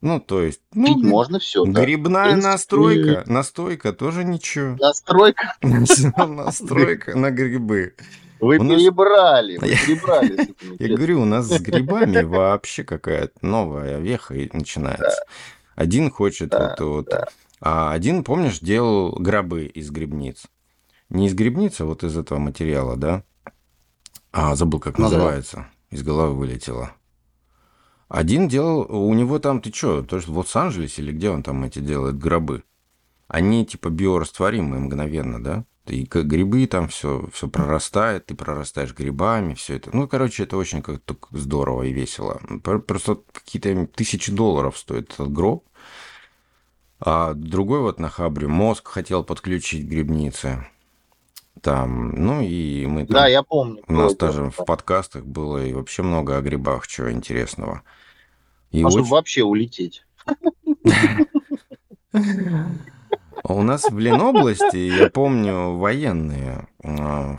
Ну, 0.00 0.20
то 0.20 0.40
есть... 0.40 0.60
Ну, 0.72 0.86
Пить 0.86 1.04
можно 1.04 1.40
все. 1.40 1.64
Грибная 1.64 2.36
да. 2.36 2.50
настройка. 2.52 3.24
Настойка 3.26 3.92
тоже 3.92 4.22
ничего. 4.22 4.76
Настройка? 4.78 5.56
Настройка 5.62 7.18
на 7.18 7.32
грибы. 7.32 7.96
Вы 8.40 8.58
перебрали, 8.58 9.56
вы 9.60 9.68
перебрали. 9.68 10.54
Я 10.78 10.96
говорю, 10.96 11.22
у 11.22 11.24
нас 11.24 11.46
с 11.48 11.60
грибами 11.60 12.22
вообще 12.22 12.84
какая-то 12.84 13.34
новая 13.42 13.98
веха 13.98 14.34
начинается. 14.52 15.24
Один 15.74 16.10
хочет 16.10 16.52
вот, 16.52 16.80
вот. 16.80 17.08
А 17.60 17.92
один, 17.92 18.24
помнишь, 18.24 18.60
делал 18.60 19.12
гробы 19.18 19.66
из 19.66 19.90
грибниц. 19.90 20.44
Не 21.08 21.26
из 21.26 21.34
грибницы, 21.34 21.82
а 21.82 21.86
вот 21.86 22.04
из 22.04 22.16
этого 22.16 22.38
материала, 22.38 22.96
да? 22.96 23.22
А, 24.30 24.54
забыл, 24.54 24.78
как 24.78 24.98
называется. 24.98 25.66
Из 25.90 26.02
головы 26.02 26.34
вылетело. 26.34 26.92
Один 28.08 28.48
делал, 28.48 28.86
у 28.90 29.12
него 29.14 29.38
там, 29.38 29.60
ты 29.60 29.72
что, 29.72 30.02
то 30.02 30.16
есть 30.16 30.28
в 30.28 30.36
Лос-Анджелесе 30.36 31.02
или 31.02 31.12
где 31.12 31.30
он 31.30 31.42
там 31.42 31.62
эти 31.64 31.78
делает 31.78 32.18
гробы? 32.18 32.64
Они 33.26 33.66
типа 33.66 33.90
биорастворимые 33.90 34.80
мгновенно, 34.80 35.42
да? 35.42 35.64
И 35.90 36.04
грибы 36.04 36.66
там 36.66 36.88
все, 36.88 37.28
все 37.32 37.48
прорастает, 37.48 38.26
ты 38.26 38.34
прорастаешь 38.34 38.94
грибами, 38.94 39.54
все 39.54 39.76
это. 39.76 39.90
Ну, 39.94 40.06
короче, 40.08 40.44
это 40.44 40.56
очень 40.56 40.82
как-то 40.82 41.16
здорово 41.30 41.84
и 41.84 41.92
весело. 41.92 42.40
Просто 42.62 43.18
какие-то 43.32 43.86
тысячи 43.86 44.32
долларов 44.32 44.76
стоит 44.76 45.12
этот 45.12 45.32
гроб. 45.32 45.64
А 47.00 47.34
другой 47.34 47.80
вот 47.80 48.00
на 48.00 48.08
Хабре 48.08 48.48
мозг 48.48 48.88
хотел 48.88 49.22
подключить 49.24 49.86
грибницы. 49.86 50.66
Там, 51.60 52.10
ну 52.10 52.40
и 52.40 52.86
мы 52.86 53.06
там, 53.06 53.14
Да, 53.14 53.26
я 53.26 53.42
помню. 53.42 53.82
У 53.88 53.92
нас 53.92 54.14
даже 54.14 54.50
в 54.50 54.64
подкастах 54.64 55.24
было 55.24 55.64
и 55.64 55.72
вообще 55.72 56.02
много 56.02 56.36
о 56.36 56.40
грибах, 56.40 56.86
чего 56.86 57.10
интересного. 57.10 57.82
И 58.70 58.82
Может, 58.82 59.00
очень... 59.00 59.10
вообще 59.10 59.42
улететь. 59.44 60.04
У 63.48 63.62
нас 63.62 63.84
в 63.90 63.98
Ленобласти, 63.98 64.76
я 64.76 65.10
помню, 65.10 65.76
военные, 65.76 66.68
а, 66.84 67.36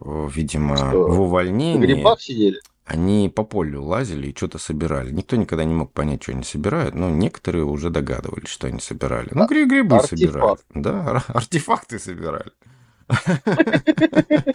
видимо, 0.00 0.76
в 0.76 1.20
увольнении. 1.20 2.02
В 2.02 2.20
сидели? 2.20 2.60
Они 2.84 3.32
по 3.34 3.44
полю 3.44 3.82
лазили 3.82 4.28
и 4.28 4.36
что-то 4.36 4.58
собирали. 4.58 5.10
Никто 5.10 5.36
никогда 5.36 5.64
не 5.64 5.72
мог 5.72 5.92
понять, 5.92 6.22
что 6.22 6.32
они 6.32 6.42
собирают, 6.42 6.94
но 6.94 7.08
некоторые 7.08 7.64
уже 7.64 7.88
догадывались, 7.88 8.48
что 8.48 8.66
они 8.66 8.80
собирали. 8.80 9.30
Ну, 9.32 9.46
грибы 9.46 10.00
собирали. 10.00 10.58
Да, 10.74 11.22
артефакты 11.28 11.98
собирали. 11.98 12.50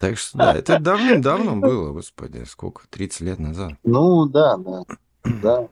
Так 0.00 0.18
что 0.18 0.38
да, 0.38 0.54
это 0.54 0.80
давным-давно 0.80 1.54
было, 1.54 1.92
господи, 1.92 2.44
сколько, 2.48 2.82
30 2.90 3.20
лет 3.20 3.38
назад. 3.38 3.74
Ну 3.84 4.26
да, 4.26 4.56
да, 4.56 4.82
да. 5.24 5.68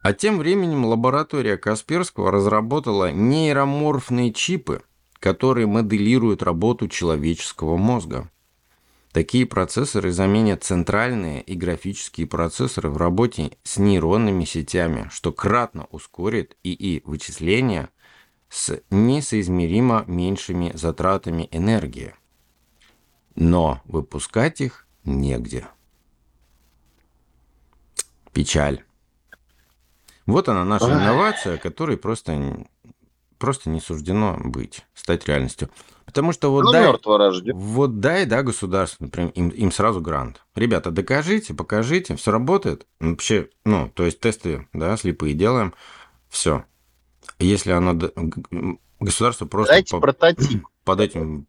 А 0.00 0.12
тем 0.12 0.38
временем 0.38 0.84
лаборатория 0.84 1.56
Касперского 1.56 2.30
разработала 2.30 3.10
нейроморфные 3.10 4.32
чипы, 4.32 4.82
которые 5.18 5.66
моделируют 5.66 6.42
работу 6.42 6.88
человеческого 6.88 7.76
мозга. 7.76 8.30
Такие 9.12 9.46
процессоры 9.46 10.12
заменят 10.12 10.62
центральные 10.62 11.42
и 11.42 11.54
графические 11.54 12.26
процессоры 12.26 12.90
в 12.90 12.96
работе 12.98 13.56
с 13.64 13.78
нейронными 13.78 14.44
сетями, 14.44 15.08
что 15.10 15.32
кратно 15.32 15.88
ускорит 15.90 16.56
ИИ 16.62 17.02
вычисления 17.04 17.88
с 18.48 18.80
несоизмеримо 18.90 20.04
меньшими 20.06 20.70
затратами 20.74 21.48
энергии. 21.50 22.14
Но 23.34 23.80
выпускать 23.86 24.60
их 24.60 24.86
негде. 25.04 25.66
Печаль. 28.32 28.84
Вот 30.28 30.46
она 30.50 30.62
наша 30.62 30.92
инновация, 30.92 31.56
которой 31.56 31.96
просто, 31.96 32.66
просто 33.38 33.70
не 33.70 33.80
суждено 33.80 34.38
быть, 34.44 34.84
стать 34.92 35.26
реальностью. 35.26 35.70
Потому 36.04 36.32
что 36.32 36.50
вот, 36.50 36.64
ну, 36.64 36.72
дай, 36.72 36.92
вот 37.54 38.00
дай, 38.00 38.26
да, 38.26 38.42
государство, 38.42 39.04
например, 39.04 39.30
им, 39.34 39.48
им 39.48 39.72
сразу 39.72 40.02
грант. 40.02 40.42
Ребята, 40.54 40.90
докажите, 40.90 41.54
покажите, 41.54 42.14
все 42.16 42.30
работает. 42.30 42.86
Вообще, 43.00 43.48
ну, 43.64 43.90
то 43.94 44.04
есть 44.04 44.20
тесты, 44.20 44.68
да, 44.74 44.98
слепые 44.98 45.32
делаем, 45.32 45.72
все. 46.28 46.64
Если 47.38 47.72
оно... 47.72 47.98
Государство 49.00 49.46
просто 49.46 49.74
Дайте 49.74 49.92
по, 49.92 50.00
прототип. 50.00 50.66
под 50.84 51.00
этим 51.00 51.46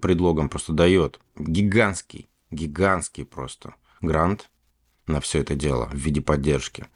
предлогом 0.00 0.48
просто 0.48 0.72
дает 0.72 1.20
гигантский, 1.36 2.28
гигантский 2.50 3.24
просто 3.24 3.74
грант 4.00 4.50
на 5.06 5.20
все 5.20 5.40
это 5.40 5.54
дело 5.54 5.86
в 5.92 5.96
виде 5.96 6.20
поддержки. 6.20 6.86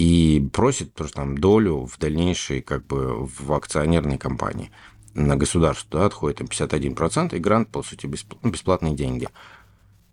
И 0.00 0.48
просит 0.54 0.94
просто 0.94 1.16
там 1.16 1.36
долю 1.36 1.84
в 1.84 1.98
дальнейшей 1.98 2.62
как 2.62 2.86
бы 2.86 3.26
в 3.26 3.52
акционерной 3.52 4.16
компании. 4.16 4.70
На 5.12 5.36
государство 5.36 6.00
да, 6.00 6.06
отходит 6.06 6.38
там 6.38 6.46
51%, 6.46 7.36
и 7.36 7.38
грант, 7.38 7.68
по 7.68 7.82
сути, 7.82 8.06
бесплатные 8.06 8.94
деньги. 8.94 9.28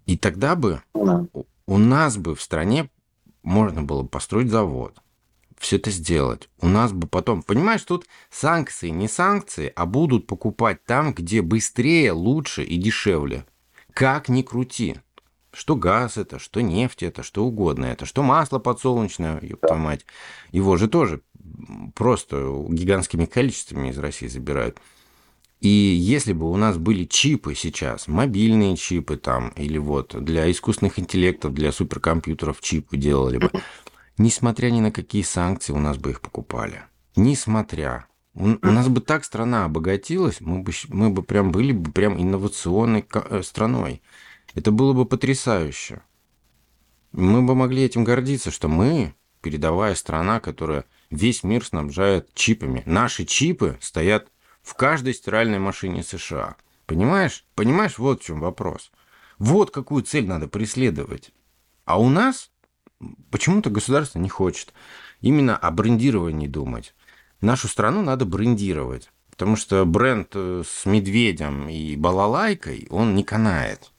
И 0.06 0.17
тогда 0.17 0.58
бы 0.58 0.82
да. 0.93 1.26
у 1.67 1.78
нас 1.78 2.17
бы 2.17 2.36
в 2.36 2.41
стране 2.41 2.89
можно 3.43 3.82
было 3.82 4.04
построить 4.04 4.50
завод, 4.50 5.02
все 5.58 5.78
это 5.78 5.89
сделать. 5.89 6.50
У 6.60 6.67
нас 6.67 6.91
бы 6.91 7.08
потом, 7.08 7.41
понимаешь, 7.41 7.84
тут 7.84 8.08
санкции, 8.30 8.89
не 8.89 9.08
санкции, 9.08 9.71
а 9.73 9.86
будут 9.86 10.28
покупать 10.28 10.84
там, 10.84 11.13
где 11.13 11.41
быстрее, 11.41 12.12
лучше 12.12 12.62
и 12.63 12.76
дешевле. 12.76 13.45
Как 13.93 14.28
ни 14.28 14.41
крути. 14.41 14.97
Что 15.57 15.75
газ 15.75 16.17
это, 16.17 16.39
что 16.39 16.61
нефть 16.61 17.03
это, 17.03 17.23
что 17.23 17.43
угодно 17.45 17.85
это, 17.85 18.05
что 18.05 18.23
масло 18.23 18.59
подсолнечное, 18.59 19.39
ёпта 19.41 19.75
мать. 19.75 20.05
Его 20.51 20.77
же 20.77 20.87
тоже 20.87 21.21
просто 21.95 22.65
гигантскими 22.69 23.25
количествами 23.25 23.89
из 23.89 23.97
России 23.97 24.27
забирают. 24.27 24.77
И 25.59 25.67
если 25.67 26.33
бы 26.33 26.51
у 26.51 26.55
нас 26.57 26.77
были 26.77 27.05
чипы 27.05 27.55
сейчас, 27.55 28.07
мобильные 28.07 28.77
чипы 28.77 29.17
там, 29.17 29.49
или 29.55 29.79
вот 29.79 30.15
для 30.23 30.49
искусственных 30.51 30.99
интеллектов, 30.99 31.55
для 31.55 31.71
суперкомпьютеров 31.71 32.61
чипы 32.61 32.95
делали 32.95 33.39
бы, 33.39 33.51
Несмотря 34.17 34.71
ни 34.71 34.79
на 34.79 34.91
какие 34.91 35.21
санкции, 35.21 35.73
у 35.73 35.77
нас 35.77 35.97
бы 35.97 36.11
их 36.11 36.21
покупали. 36.21 36.81
Несмотря. 37.15 38.07
У, 38.33 38.49
у 38.49 38.71
нас 38.71 38.87
бы 38.87 39.01
так 39.01 39.23
страна 39.23 39.65
обогатилась, 39.65 40.41
мы 40.41 40.61
бы, 40.61 40.71
мы 40.89 41.09
бы 41.09 41.23
прям 41.23 41.51
были 41.51 41.71
бы 41.71 41.91
прям 41.91 42.19
инновационной 42.21 43.05
э, 43.11 43.41
страной. 43.43 44.01
Это 44.57 44.71
было 44.71 44.93
бы 44.93 45.05
потрясающе. 45.05 46.01
Мы 47.11 47.43
бы 47.43 47.53
могли 47.53 47.83
этим 47.83 48.03
гордиться, 48.03 48.49
что 48.49 48.67
мы 48.67 49.13
передовая 49.39 49.93
страна, 49.93 50.39
которая 50.39 50.85
весь 51.11 51.43
мир 51.43 51.63
снабжает 51.63 52.33
чипами. 52.33 52.81
Наши 52.87 53.23
чипы 53.25 53.77
стоят 53.81 54.31
в 54.63 54.73
каждой 54.73 55.13
стиральной 55.13 55.59
машине 55.59 56.01
США. 56.01 56.55
Понимаешь? 56.87 57.45
Понимаешь, 57.53 57.99
вот 57.99 58.23
в 58.23 58.25
чем 58.25 58.39
вопрос. 58.39 58.91
Вот 59.37 59.69
какую 59.69 60.01
цель 60.01 60.25
надо 60.25 60.47
преследовать. 60.47 61.31
А 61.85 61.99
у 61.99 62.09
нас 62.09 62.49
почему-то 63.29 63.69
государство 63.69 64.17
не 64.17 64.29
хочет 64.29 64.73
именно 65.21 65.55
о 65.55 65.69
брендировании 65.69 66.47
думать. 66.47 66.95
Нашу 67.41 67.67
страну 67.67 68.01
надо 68.01 68.25
брендировать, 68.25 69.11
потому 69.29 69.55
что 69.55 69.85
бренд 69.85 70.29
э, 70.33 70.63
с 70.65 70.87
медведем 70.87 71.69
и 71.69 71.95
балалайкой, 71.95 72.87
он 72.89 73.13
не 73.13 73.23
канает. 73.23 73.91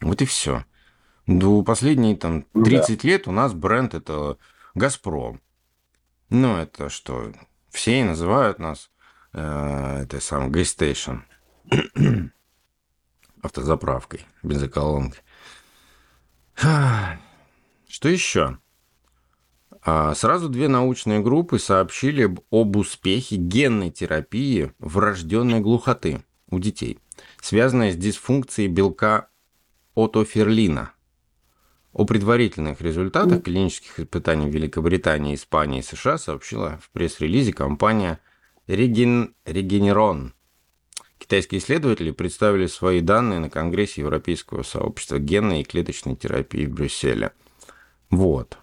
Вот 0.00 0.22
и 0.22 0.24
все. 0.24 0.64
До 1.26 1.62
последние 1.62 2.16
там 2.16 2.42
30 2.54 3.02
да. 3.02 3.08
лет 3.08 3.28
у 3.28 3.32
нас 3.32 3.52
бренд 3.52 3.94
это 3.94 4.38
Газпром. 4.74 5.40
Ну, 6.30 6.56
это 6.56 6.88
что? 6.88 7.32
Все 7.70 8.04
называют 8.04 8.58
нас 8.58 8.90
э, 9.32 10.02
это 10.02 10.20
some 10.20 10.52
gas 10.52 10.70
station. 10.70 11.18
Автозаправкой, 13.42 14.26
бензоколонкой. 14.42 15.20
Что 17.88 18.08
еще? 18.08 18.58
А, 19.82 20.14
сразу 20.14 20.48
две 20.48 20.68
научные 20.68 21.20
группы 21.20 21.58
сообщили 21.58 22.34
об 22.50 22.76
успехе 22.76 23.36
генной 23.36 23.90
терапии 23.90 24.72
врожденной 24.78 25.60
глухоты 25.60 26.24
у 26.50 26.58
детей, 26.58 26.98
связанной 27.40 27.92
с 27.92 27.96
дисфункцией 27.96 28.68
белка 28.68 29.28
отоферлина. 30.04 30.92
О 31.92 32.04
предварительных 32.04 32.80
результатах 32.80 33.42
клинических 33.42 34.00
испытаний 34.00 34.48
в 34.48 34.54
Великобритании, 34.54 35.34
Испании 35.34 35.80
и 35.80 35.82
США 35.82 36.18
сообщила 36.18 36.78
в 36.82 36.90
пресс-релизе 36.90 37.52
компания 37.52 38.20
Regen... 38.66 39.32
Regeneron. 39.44 40.32
Китайские 41.18 41.60
исследователи 41.60 42.12
представили 42.12 42.66
свои 42.66 43.00
данные 43.00 43.40
на 43.40 43.50
Конгрессе 43.50 44.02
Европейского 44.02 44.62
сообщества 44.62 45.18
генной 45.18 45.62
и 45.62 45.64
клеточной 45.64 46.14
терапии 46.14 46.66
в 46.66 46.72
Брюсселе. 46.72 47.32
Вот 48.10 48.58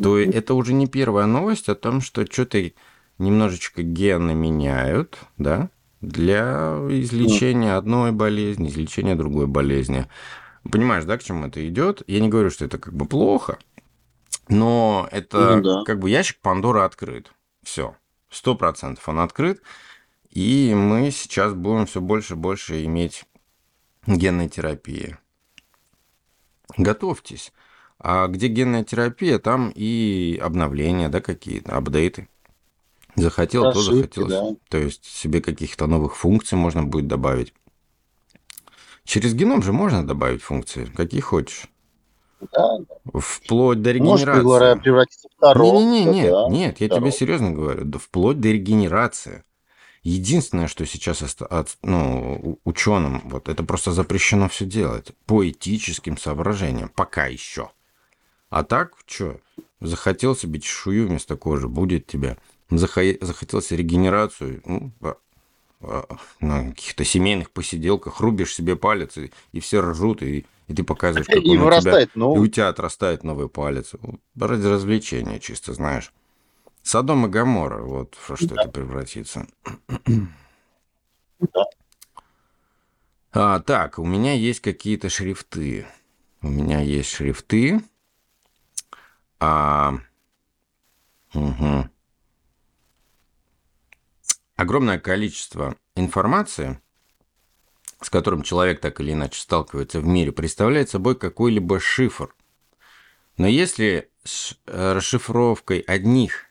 то 0.00 0.18
это 0.18 0.54
уже 0.54 0.72
не 0.72 0.86
первая 0.86 1.26
новость 1.26 1.68
о 1.68 1.74
том, 1.74 2.00
что 2.00 2.26
что-то 2.26 2.70
немножечко 3.18 3.82
гены 3.82 4.34
меняют, 4.34 5.18
да, 5.38 5.70
для 6.00 6.76
излечения 6.90 7.76
одной 7.76 8.12
болезни, 8.12 8.68
излечения 8.68 9.14
другой 9.14 9.46
болезни. 9.46 10.06
Понимаешь, 10.70 11.04
да, 11.04 11.18
к 11.18 11.22
чему 11.22 11.46
это 11.46 11.66
идет? 11.68 12.02
Я 12.06 12.20
не 12.20 12.28
говорю, 12.28 12.50
что 12.50 12.64
это 12.64 12.78
как 12.78 12.94
бы 12.94 13.06
плохо, 13.06 13.58
но 14.48 15.08
это 15.10 15.56
ну, 15.56 15.62
да. 15.62 15.84
как 15.84 15.98
бы 15.98 16.10
ящик 16.10 16.38
Пандора 16.40 16.84
открыт. 16.84 17.32
Все, 17.62 17.96
сто 18.30 18.54
процентов 18.54 19.08
он 19.08 19.18
открыт, 19.18 19.60
и 20.30 20.74
мы 20.74 21.10
сейчас 21.10 21.54
будем 21.54 21.86
все 21.86 22.00
больше 22.00 22.34
и 22.34 22.36
больше 22.36 22.84
иметь 22.84 23.24
генной 24.06 24.48
терапии. 24.48 25.16
Готовьтесь. 26.76 27.52
А 27.98 28.26
где 28.28 28.48
генная 28.48 28.84
терапия, 28.84 29.38
там 29.38 29.72
и 29.74 30.38
обновления, 30.42 31.08
да, 31.08 31.20
какие-то, 31.20 31.76
апдейты. 31.76 32.28
Захотел, 33.14 33.72
то 33.72 33.80
захотелось. 33.80 34.30
Да. 34.30 34.56
То 34.68 34.78
есть 34.78 35.04
себе 35.04 35.40
каких-то 35.40 35.86
новых 35.86 36.16
функций 36.16 36.58
можно 36.58 36.82
будет 36.82 37.06
добавить. 37.06 37.54
Через 39.06 39.34
геном 39.34 39.62
же 39.62 39.72
можно 39.72 40.04
добавить 40.04 40.42
функции, 40.42 40.84
какие 40.86 41.20
хочешь. 41.20 41.68
Да. 42.52 42.78
Вплоть 43.14 43.80
до 43.80 43.92
регенерации. 43.92 44.42
Может, 44.42 44.82
превратиться 44.82 45.28
в 45.34 45.40
корову. 45.40 45.78
Не, 45.80 46.04
не, 46.04 46.04
не, 46.04 46.20
нет, 46.20 46.30
да, 46.32 46.48
нет, 46.48 46.80
я 46.80 46.88
тебе 46.88 47.12
серьезно 47.12 47.52
говорю, 47.52 47.84
да, 47.84 47.98
вплоть 47.98 48.40
до 48.40 48.48
регенерации. 48.50 49.44
Единственное, 50.02 50.66
что 50.68 50.84
сейчас 50.86 51.22
от, 51.40 51.78
ну, 51.82 52.60
ученым, 52.64 53.22
вот 53.24 53.48
это 53.48 53.62
просто 53.62 53.92
запрещено 53.92 54.48
все 54.48 54.64
делать 54.64 55.12
по 55.24 55.48
этическим 55.48 56.18
соображениям, 56.18 56.88
пока 56.88 57.26
еще. 57.26 57.70
А 58.50 58.64
так, 58.64 58.92
что, 59.06 59.38
захотел 59.80 60.36
себе 60.36 60.60
чешую 60.60 61.08
вместо 61.08 61.36
кожи, 61.36 61.68
будет 61.68 62.06
тебе. 62.06 62.38
Захотел 62.70 63.62
себе 63.62 63.78
регенерацию, 63.78 64.62
ну, 64.64 64.92
а, 65.00 65.16
на 65.80 66.70
каких-то 66.70 67.04
семейных 67.04 67.50
посиделках 67.50 68.20
рубишь 68.20 68.54
себе 68.54 68.76
палец, 68.76 69.16
и, 69.18 69.32
и 69.52 69.60
все 69.60 69.80
ржут, 69.80 70.22
и, 70.22 70.46
и 70.68 70.74
ты 70.74 70.84
показываешь, 70.84 71.26
как 71.30 71.42
и 71.44 71.56
он 71.56 71.66
у 71.66 71.80
тебя, 71.80 72.08
новый. 72.14 72.38
и 72.38 72.40
у 72.40 72.46
тебя 72.46 72.68
отрастает 72.68 73.24
новый 73.24 73.48
палец. 73.48 73.92
Ради 74.38 74.66
развлечения, 74.66 75.38
чисто 75.38 75.74
знаешь. 75.74 76.12
Содом 76.82 77.26
и 77.26 77.28
Гамора, 77.28 77.82
вот 77.82 78.16
во 78.28 78.36
что 78.36 78.54
да. 78.54 78.62
это 78.62 78.70
превратится. 78.70 79.46
Да. 81.38 81.64
А, 83.32 83.60
так, 83.60 83.98
у 83.98 84.04
меня 84.06 84.32
есть 84.32 84.60
какие-то 84.60 85.10
шрифты. 85.10 85.86
У 86.40 86.48
меня 86.48 86.80
есть 86.80 87.10
шрифты. 87.10 87.82
А, 89.40 89.98
угу. 91.34 91.90
Огромное 94.56 94.98
количество 94.98 95.76
информации, 95.96 96.80
с 98.00 98.08
которым 98.08 98.42
человек 98.42 98.80
так 98.80 99.00
или 99.00 99.12
иначе 99.12 99.38
сталкивается 99.38 100.00
в 100.00 100.06
мире, 100.06 100.32
представляет 100.32 100.88
собой 100.88 101.14
какой-либо 101.14 101.78
шифр. 101.78 102.34
Но 103.36 103.46
если 103.46 104.08
с 104.24 104.56
э, 104.66 104.92
расшифровкой 104.94 105.80
одних 105.80 106.46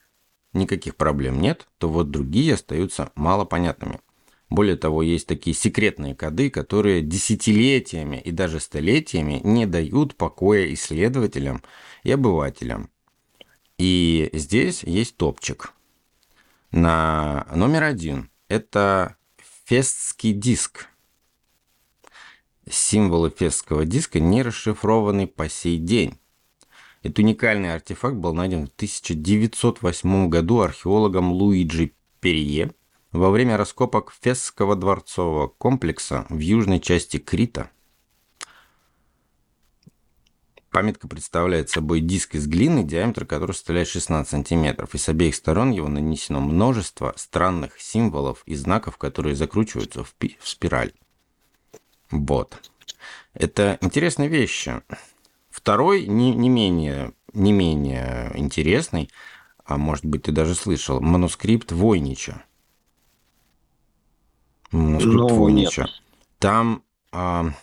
никаких 0.54 0.96
проблем 0.96 1.42
нет, 1.42 1.68
то 1.80 1.90
вот 1.90 2.12
другие 2.12 2.54
остаются 2.54 3.12
малопонятными. 3.16 4.00
Более 4.52 4.76
того, 4.76 5.02
есть 5.02 5.26
такие 5.26 5.56
секретные 5.56 6.16
коды, 6.16 6.52
которые 6.52 7.02
десятилетиями 7.02 8.22
и 8.24 8.30
даже 8.30 8.60
столетиями 8.60 9.42
не 9.44 9.66
дают 9.66 10.16
покоя 10.16 10.72
исследователям 10.72 11.64
и 12.04 12.12
обывателям. 12.12 12.92
И 13.80 14.30
здесь 14.32 14.84
есть 14.84 15.18
топчик. 15.18 15.75
На 16.76 17.48
номер 17.56 17.84
один 17.84 18.30
это 18.50 19.16
фестский 19.64 20.34
диск. 20.34 20.90
Символы 22.70 23.30
фестского 23.30 23.86
диска 23.86 24.20
не 24.20 24.44
расшифрованы 24.44 25.26
по 25.26 25.48
сей 25.48 25.78
день. 25.78 26.20
Этот 27.02 27.20
уникальный 27.20 27.74
артефакт 27.74 28.18
был 28.18 28.34
найден 28.34 28.68
в 28.68 28.72
1908 28.76 30.28
году 30.28 30.60
археологом 30.60 31.32
Луиджи 31.32 31.94
Перье 32.20 32.74
во 33.14 33.32
время 33.32 33.56
раскопок 33.56 34.14
Фесского 34.20 34.76
дворцового 34.76 35.48
комплекса 35.48 36.26
в 36.28 36.40
южной 36.40 36.82
части 36.82 37.20
Крита. 37.20 37.72
Памятка 40.76 41.08
представляет 41.08 41.70
собой 41.70 42.02
диск 42.02 42.36
из 42.36 42.48
глины, 42.48 42.84
диаметр 42.84 43.26
которого 43.26 43.54
составляет 43.54 43.88
16 43.88 44.30
сантиметров, 44.30 44.94
и 44.94 44.98
с 44.98 45.08
обеих 45.08 45.34
сторон 45.34 45.72
его 45.72 45.88
нанесено 45.88 46.42
множество 46.42 47.14
странных 47.16 47.80
символов 47.80 48.44
и 48.46 48.56
знаков, 48.56 48.98
которые 48.98 49.38
закручиваются 49.38 50.04
в, 50.04 50.14
пи- 50.16 50.38
в 50.42 50.50
спираль. 50.50 50.92
Вот. 52.12 52.70
Это 53.34 53.78
интересные 53.80 54.28
вещи. 54.28 54.82
Второй, 55.50 56.08
не, 56.08 56.36
не, 56.36 56.50
менее, 56.50 57.14
не 57.32 57.54
менее 57.54 58.34
интересный, 58.36 59.10
а 59.64 59.78
может 59.78 60.04
быть 60.04 60.24
ты 60.24 60.34
даже 60.34 60.56
слышал, 60.56 61.00
манускрипт 61.00 61.72
Войнича. 61.72 62.44
Манускрипт 64.72 65.16
ну, 65.16 65.36
Войнича. 65.36 65.84
Нет. 65.84 66.02
Там... 66.40 66.84
А, 67.14 67.54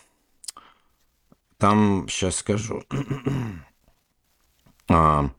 там, 1.63 2.09
сейчас 2.09 2.35
скажу. 2.35 2.83
а, 4.89 5.29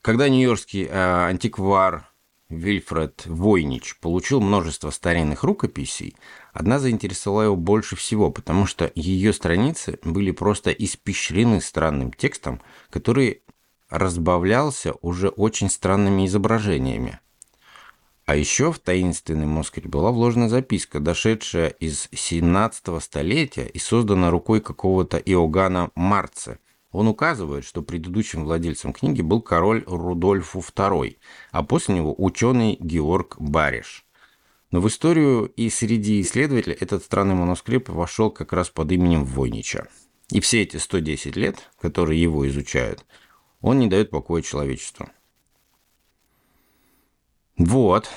когда 0.00 0.28
нью-йоркский 0.28 0.86
а, 0.88 1.26
антиквар 1.26 2.08
Вильфред 2.48 3.26
Войнич 3.26 3.98
получил 3.98 4.40
множество 4.40 4.90
старинных 4.90 5.42
рукописей, 5.42 6.14
одна 6.52 6.78
заинтересовала 6.78 7.42
его 7.42 7.56
больше 7.56 7.96
всего, 7.96 8.30
потому 8.30 8.64
что 8.64 8.92
ее 8.94 9.32
страницы 9.32 9.98
были 10.04 10.30
просто 10.30 10.70
испещрены 10.70 11.60
странным 11.60 12.12
текстом, 12.12 12.62
который 12.88 13.42
разбавлялся 13.90 14.92
уже 15.02 15.30
очень 15.30 15.68
странными 15.68 16.26
изображениями. 16.26 17.18
А 18.24 18.36
еще 18.36 18.72
в 18.72 18.78
таинственный 18.78 19.46
Москве 19.46 19.88
была 19.88 20.12
вложена 20.12 20.48
записка, 20.48 21.00
дошедшая 21.00 21.68
из 21.68 22.08
17 22.12 23.02
столетия 23.02 23.66
и 23.66 23.78
создана 23.78 24.30
рукой 24.30 24.60
какого-то 24.60 25.18
Иоганна 25.18 25.90
Марце. 25.96 26.58
Он 26.92 27.08
указывает, 27.08 27.64
что 27.64 27.82
предыдущим 27.82 28.44
владельцем 28.44 28.92
книги 28.92 29.22
был 29.22 29.40
король 29.40 29.82
Рудольфу 29.86 30.60
II, 30.60 31.16
а 31.50 31.62
после 31.64 31.96
него 31.96 32.14
ученый 32.16 32.76
Георг 32.78 33.36
Бариш. 33.40 34.04
Но 34.70 34.80
в 34.80 34.88
историю 34.88 35.46
и 35.56 35.68
среди 35.68 36.20
исследователей 36.20 36.76
этот 36.78 37.02
странный 37.02 37.34
манускрипт 37.34 37.88
вошел 37.88 38.30
как 38.30 38.52
раз 38.52 38.70
под 38.70 38.92
именем 38.92 39.24
Войнича. 39.24 39.88
И 40.30 40.40
все 40.40 40.62
эти 40.62 40.76
110 40.76 41.36
лет, 41.36 41.70
которые 41.80 42.20
его 42.20 42.46
изучают, 42.48 43.04
он 43.60 43.78
не 43.78 43.88
дает 43.88 44.10
покоя 44.10 44.42
человечеству. 44.42 45.08
Вот. 47.64 48.08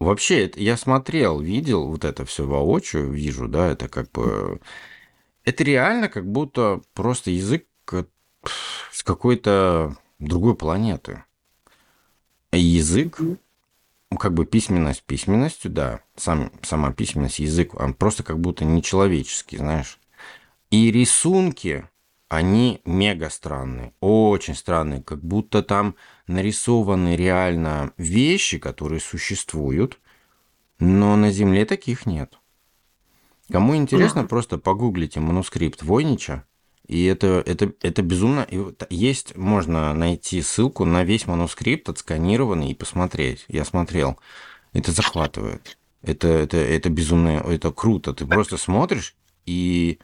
Вообще, 0.00 0.46
это, 0.46 0.60
я 0.60 0.76
смотрел, 0.76 1.40
видел 1.40 1.86
вот 1.86 2.04
это 2.04 2.24
все 2.24 2.44
воочию, 2.44 3.10
вижу, 3.10 3.48
да, 3.48 3.68
это 3.68 3.88
как 3.88 4.10
бы... 4.10 4.60
Это 5.44 5.64
реально 5.64 6.08
как 6.08 6.30
будто 6.30 6.82
просто 6.94 7.30
язык 7.30 7.66
с 8.92 9.02
какой-то 9.02 9.96
другой 10.18 10.56
планеты. 10.56 11.24
Язык, 12.52 13.20
как 14.18 14.34
бы 14.34 14.44
письменность 14.44 15.04
письменностью, 15.04 15.70
да, 15.70 16.02
сам, 16.16 16.52
сама 16.62 16.92
письменность, 16.92 17.38
язык, 17.38 17.74
он 17.74 17.94
просто 17.94 18.22
как 18.24 18.40
будто 18.40 18.64
нечеловеческий, 18.64 19.58
знаешь. 19.58 19.98
И 20.70 20.90
рисунки, 20.90 21.88
они 22.28 22.80
мега 22.84 23.30
странные, 23.30 23.92
очень 24.00 24.54
странные, 24.54 25.02
как 25.02 25.22
будто 25.22 25.62
там 25.62 25.94
нарисованы 26.26 27.16
реально 27.16 27.92
вещи, 27.96 28.58
которые 28.58 29.00
существуют, 29.00 29.98
но 30.78 31.16
на 31.16 31.30
Земле 31.30 31.64
таких 31.64 32.06
нет. 32.06 32.38
Кому 33.50 33.74
интересно, 33.76 34.24
просто 34.24 34.58
погуглите 34.58 35.20
манускрипт 35.20 35.82
Войнича, 35.82 36.44
и 36.88 37.04
это, 37.04 37.42
это, 37.46 37.72
это 37.82 38.02
безумно... 38.02 38.46
И 38.50 38.58
есть, 38.88 39.36
можно 39.36 39.92
найти 39.92 40.40
ссылку 40.40 40.86
на 40.86 41.04
весь 41.04 41.26
манускрипт 41.26 41.88
отсканированный 41.90 42.70
и 42.70 42.74
посмотреть. 42.74 43.44
Я 43.48 43.66
смотрел. 43.66 44.18
Это 44.72 44.92
захватывает. 44.92 45.78
Это, 46.00 46.28
это, 46.28 46.56
это 46.56 46.88
безумно... 46.88 47.44
Это 47.46 47.72
круто. 47.72 48.14
Ты 48.14 48.26
просто 48.26 48.56
смотришь 48.56 49.14
и 49.44 49.98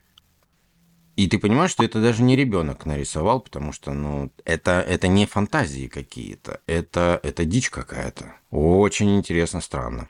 и 1.16 1.28
ты 1.28 1.38
понимаешь, 1.38 1.70
что 1.70 1.84
это 1.84 2.00
даже 2.00 2.22
не 2.22 2.34
ребенок 2.34 2.86
нарисовал, 2.86 3.40
потому 3.40 3.72
что, 3.72 3.92
ну, 3.92 4.32
это, 4.44 4.80
это 4.80 5.06
не 5.06 5.26
фантазии 5.26 5.86
какие-то, 5.86 6.60
это, 6.66 7.20
это 7.22 7.44
дичь 7.44 7.70
какая-то. 7.70 8.34
Очень 8.50 9.16
интересно, 9.16 9.60
странно. 9.60 10.08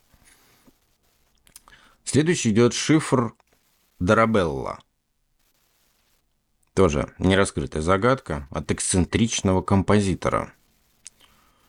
Следующий 2.05 2.51
идет 2.51 2.75
шифр 2.75 3.35
Дарабелла. 3.99 4.79
Тоже 6.75 7.13
нераскрытая 7.19 7.83
загадка 7.83 8.49
от 8.51 8.71
эксцентричного 8.71 9.63
композитора. 9.63 10.53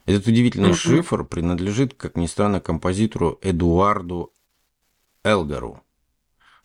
Этот 0.06 0.28
удивительный 0.28 0.74
шифр 0.74 1.24
принадлежит, 1.24 1.94
как 1.94 2.16
ни 2.16 2.26
странно, 2.28 2.60
композитору 2.60 3.40
Эдуарду 3.42 4.34
Элгару. 5.24 5.85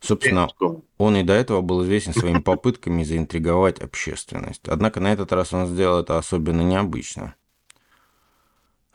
Собственно, 0.00 0.48
он 0.98 1.16
и 1.16 1.22
до 1.22 1.34
этого 1.34 1.60
был 1.60 1.84
известен 1.84 2.14
своими 2.14 2.40
попытками 2.40 3.04
заинтриговать 3.04 3.80
общественность. 3.80 4.66
Однако 4.66 5.00
на 5.00 5.12
этот 5.12 5.32
раз 5.32 5.52
он 5.52 5.66
сделал 5.66 6.00
это 6.00 6.18
особенно 6.18 6.62
необычно. 6.62 7.34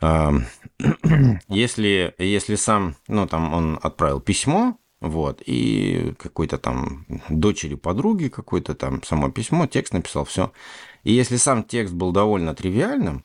Если, 1.48 2.14
если 2.18 2.54
сам, 2.56 2.96
ну, 3.08 3.26
там 3.26 3.54
он 3.54 3.78
отправил 3.82 4.20
письмо, 4.20 4.78
вот, 5.00 5.42
и 5.44 6.14
какой-то 6.18 6.58
там 6.58 7.06
дочери 7.28 7.76
подруги, 7.76 8.28
какое-то 8.28 8.74
там 8.74 9.02
само 9.02 9.30
письмо, 9.30 9.66
текст 9.66 9.94
написал, 9.94 10.24
все. 10.24 10.52
И 11.02 11.12
если 11.12 11.36
сам 11.36 11.64
текст 11.64 11.94
был 11.94 12.12
довольно 12.12 12.54
тривиальным, 12.54 13.24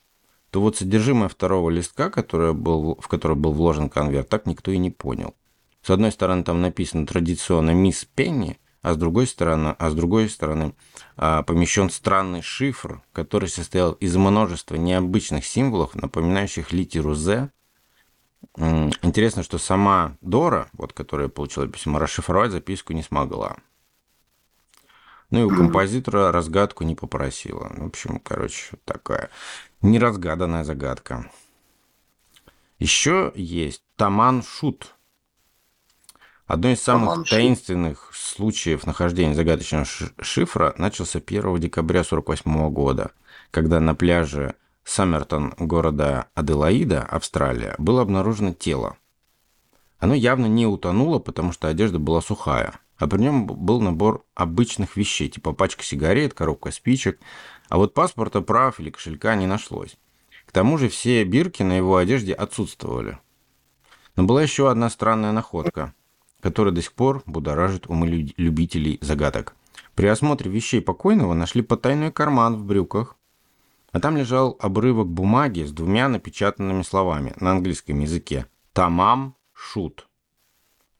то 0.50 0.60
вот 0.60 0.76
содержимое 0.76 1.28
второго 1.28 1.70
листка, 1.70 2.10
которое 2.10 2.52
был, 2.52 2.98
в 3.00 3.08
который 3.08 3.36
был 3.36 3.52
вложен 3.52 3.88
конверт, 3.88 4.28
так 4.28 4.46
никто 4.46 4.70
и 4.70 4.78
не 4.78 4.90
понял. 4.90 5.34
С 5.82 5.90
одной 5.90 6.12
стороны, 6.12 6.44
там 6.44 6.60
написано 6.60 7.06
традиционно 7.06 7.72
«Мисс 7.72 8.04
Пенни», 8.04 8.58
а 8.82 8.94
с 8.94 8.96
другой 8.96 9.26
стороны, 9.26 9.74
а 9.78 9.90
с 9.90 9.94
другой 9.94 10.28
стороны 10.28 10.74
а, 11.16 11.42
помещен 11.42 11.90
странный 11.90 12.42
шифр, 12.42 13.02
который 13.12 13.48
состоял 13.48 13.92
из 13.92 14.16
множества 14.16 14.76
необычных 14.76 15.44
символов, 15.44 15.94
напоминающих 15.94 16.72
литеру 16.72 17.14
«З». 17.14 17.50
Интересно, 18.56 19.42
что 19.42 19.58
сама 19.58 20.16
Дора, 20.20 20.68
вот, 20.72 20.92
которая 20.92 21.28
получила 21.28 21.68
письмо, 21.68 21.98
расшифровать 21.98 22.50
записку 22.50 22.92
не 22.92 23.02
смогла. 23.02 23.56
Ну 25.30 25.40
и 25.40 25.44
у 25.44 25.48
композитора 25.48 26.32
разгадку 26.32 26.84
не 26.84 26.94
попросила. 26.94 27.72
В 27.74 27.86
общем, 27.86 28.20
короче, 28.20 28.76
такая 28.84 29.30
неразгаданная 29.80 30.64
загадка. 30.64 31.30
Еще 32.78 33.32
есть 33.36 33.82
Таман 33.96 34.42
Шут– 34.42 34.94
Одно 36.46 36.70
из 36.70 36.82
самых 36.82 37.28
таинственных 37.28 38.10
случаев 38.12 38.84
нахождения 38.86 39.34
загадочного 39.34 39.86
шифра 40.20 40.74
начался 40.76 41.18
1 41.18 41.58
декабря 41.58 42.00
1948 42.00 42.70
года, 42.70 43.12
когда 43.50 43.78
на 43.80 43.94
пляже 43.94 44.56
Саммертон 44.84 45.54
города 45.58 46.26
Аделаида, 46.34 47.02
Австралия, 47.04 47.76
было 47.78 48.02
обнаружено 48.02 48.52
тело. 48.52 48.96
Оно 49.98 50.14
явно 50.14 50.46
не 50.46 50.66
утонуло, 50.66 51.20
потому 51.20 51.52
что 51.52 51.68
одежда 51.68 52.00
была 52.00 52.20
сухая, 52.20 52.74
а 52.98 53.06
при 53.06 53.20
нем 53.20 53.46
был 53.46 53.80
набор 53.80 54.24
обычных 54.34 54.96
вещей, 54.96 55.28
типа 55.28 55.52
пачка 55.52 55.84
сигарет, 55.84 56.34
коробка 56.34 56.72
спичек, 56.72 57.20
а 57.68 57.76
вот 57.76 57.94
паспорта, 57.94 58.40
прав 58.40 58.80
или 58.80 58.90
кошелька 58.90 59.36
не 59.36 59.46
нашлось. 59.46 59.96
К 60.44 60.50
тому 60.50 60.76
же 60.76 60.88
все 60.88 61.22
бирки 61.22 61.62
на 61.62 61.76
его 61.76 61.96
одежде 61.96 62.32
отсутствовали. 62.32 63.18
Но 64.16 64.24
была 64.24 64.42
еще 64.42 64.68
одна 64.68 64.90
странная 64.90 65.30
находка– 65.30 65.94
который 66.42 66.72
до 66.72 66.82
сих 66.82 66.92
пор 66.92 67.22
будоражит 67.24 67.86
умы 67.86 68.08
любителей 68.36 68.98
загадок. 69.00 69.54
При 69.94 70.06
осмотре 70.06 70.50
вещей 70.50 70.80
покойного 70.80 71.34
нашли 71.34 71.62
потайной 71.62 72.10
карман 72.10 72.56
в 72.56 72.64
брюках, 72.64 73.16
а 73.92 74.00
там 74.00 74.16
лежал 74.16 74.56
обрывок 74.58 75.08
бумаги 75.08 75.64
с 75.64 75.70
двумя 75.70 76.08
напечатанными 76.08 76.82
словами 76.82 77.34
на 77.38 77.52
английском 77.52 78.00
языке 78.00 78.46
«Тамам 78.72 79.36
шут», 79.52 80.08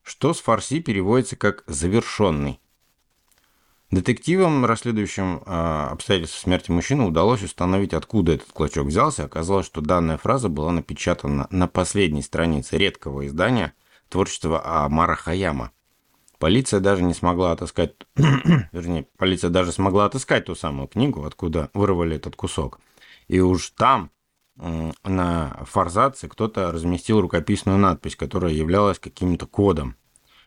что 0.01 0.33
с 0.33 0.39
фарси 0.39 0.79
переводится 0.79 1.35
как 1.35 1.63
«завершенный». 1.67 2.59
Детективам, 3.91 4.65
расследующим 4.65 5.43
э, 5.45 5.87
обстоятельства 5.91 6.39
смерти 6.39 6.71
мужчины, 6.71 7.03
удалось 7.03 7.43
установить, 7.43 7.93
откуда 7.93 8.33
этот 8.33 8.51
клочок 8.51 8.87
взялся. 8.87 9.25
Оказалось, 9.25 9.67
что 9.67 9.81
данная 9.81 10.17
фраза 10.17 10.49
была 10.49 10.71
напечатана 10.71 11.47
на 11.51 11.67
последней 11.67 12.23
странице 12.23 12.77
редкого 12.77 13.27
издания– 13.27 13.73
творчество 14.13 14.61
Амара 14.63 15.15
Хаяма. 15.15 15.71
Полиция 16.37 16.79
даже 16.79 17.01
не 17.01 17.15
смогла 17.15 17.51
отыскать, 17.51 17.95
вернее, 18.15 19.07
полиция 19.17 19.49
даже 19.49 19.71
смогла 19.71 20.05
отыскать 20.05 20.45
ту 20.45 20.55
самую 20.55 20.87
книгу, 20.87 21.25
откуда 21.25 21.71
вырвали 21.73 22.17
этот 22.17 22.35
кусок. 22.35 22.79
И 23.27 23.39
уж 23.39 23.71
там, 23.71 24.11
на 24.55 25.63
форзаце, 25.65 26.27
кто-то 26.27 26.71
разместил 26.71 27.21
рукописную 27.21 27.79
надпись, 27.79 28.15
которая 28.15 28.53
являлась 28.53 28.99
каким-то 28.99 29.47
кодом. 29.47 29.95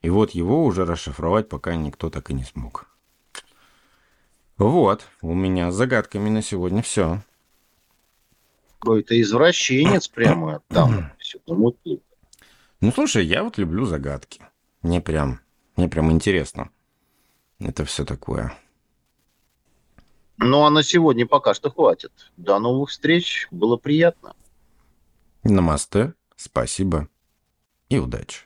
И 0.00 0.10
вот 0.10 0.30
его 0.30 0.64
уже 0.64 0.84
расшифровать 0.84 1.48
пока 1.48 1.74
никто 1.74 2.08
так 2.08 2.30
и 2.30 2.34
не 2.34 2.44
смог. 2.44 2.86
Вот, 4.58 5.06
у 5.22 5.34
меня 5.34 5.72
с 5.72 5.74
загадками 5.74 6.28
на 6.28 6.42
сегодня 6.42 6.82
все. 6.82 7.20
Какой-то 8.78 9.20
извращенец 9.20 10.06
прямо 10.06 10.62
там 10.68 11.10
все 11.18 11.40
замутил. 11.46 12.00
Ну, 12.86 12.92
слушай, 12.92 13.26
я 13.26 13.42
вот 13.42 13.58
люблю 13.58 13.84
загадки. 13.84 14.42
Мне 14.80 15.00
прям, 15.00 15.40
мне 15.74 15.88
прям 15.88 16.12
интересно. 16.12 16.70
Это 17.58 17.84
все 17.84 18.04
такое. 18.04 18.54
Ну, 20.36 20.64
а 20.64 20.70
на 20.70 20.84
сегодня 20.84 21.26
пока 21.26 21.52
что 21.52 21.68
хватит. 21.68 22.12
До 22.36 22.60
новых 22.60 22.90
встреч. 22.90 23.48
Было 23.50 23.76
приятно. 23.76 24.36
Намасте. 25.42 26.14
Спасибо. 26.36 27.08
И 27.88 27.98
удачи. 27.98 28.42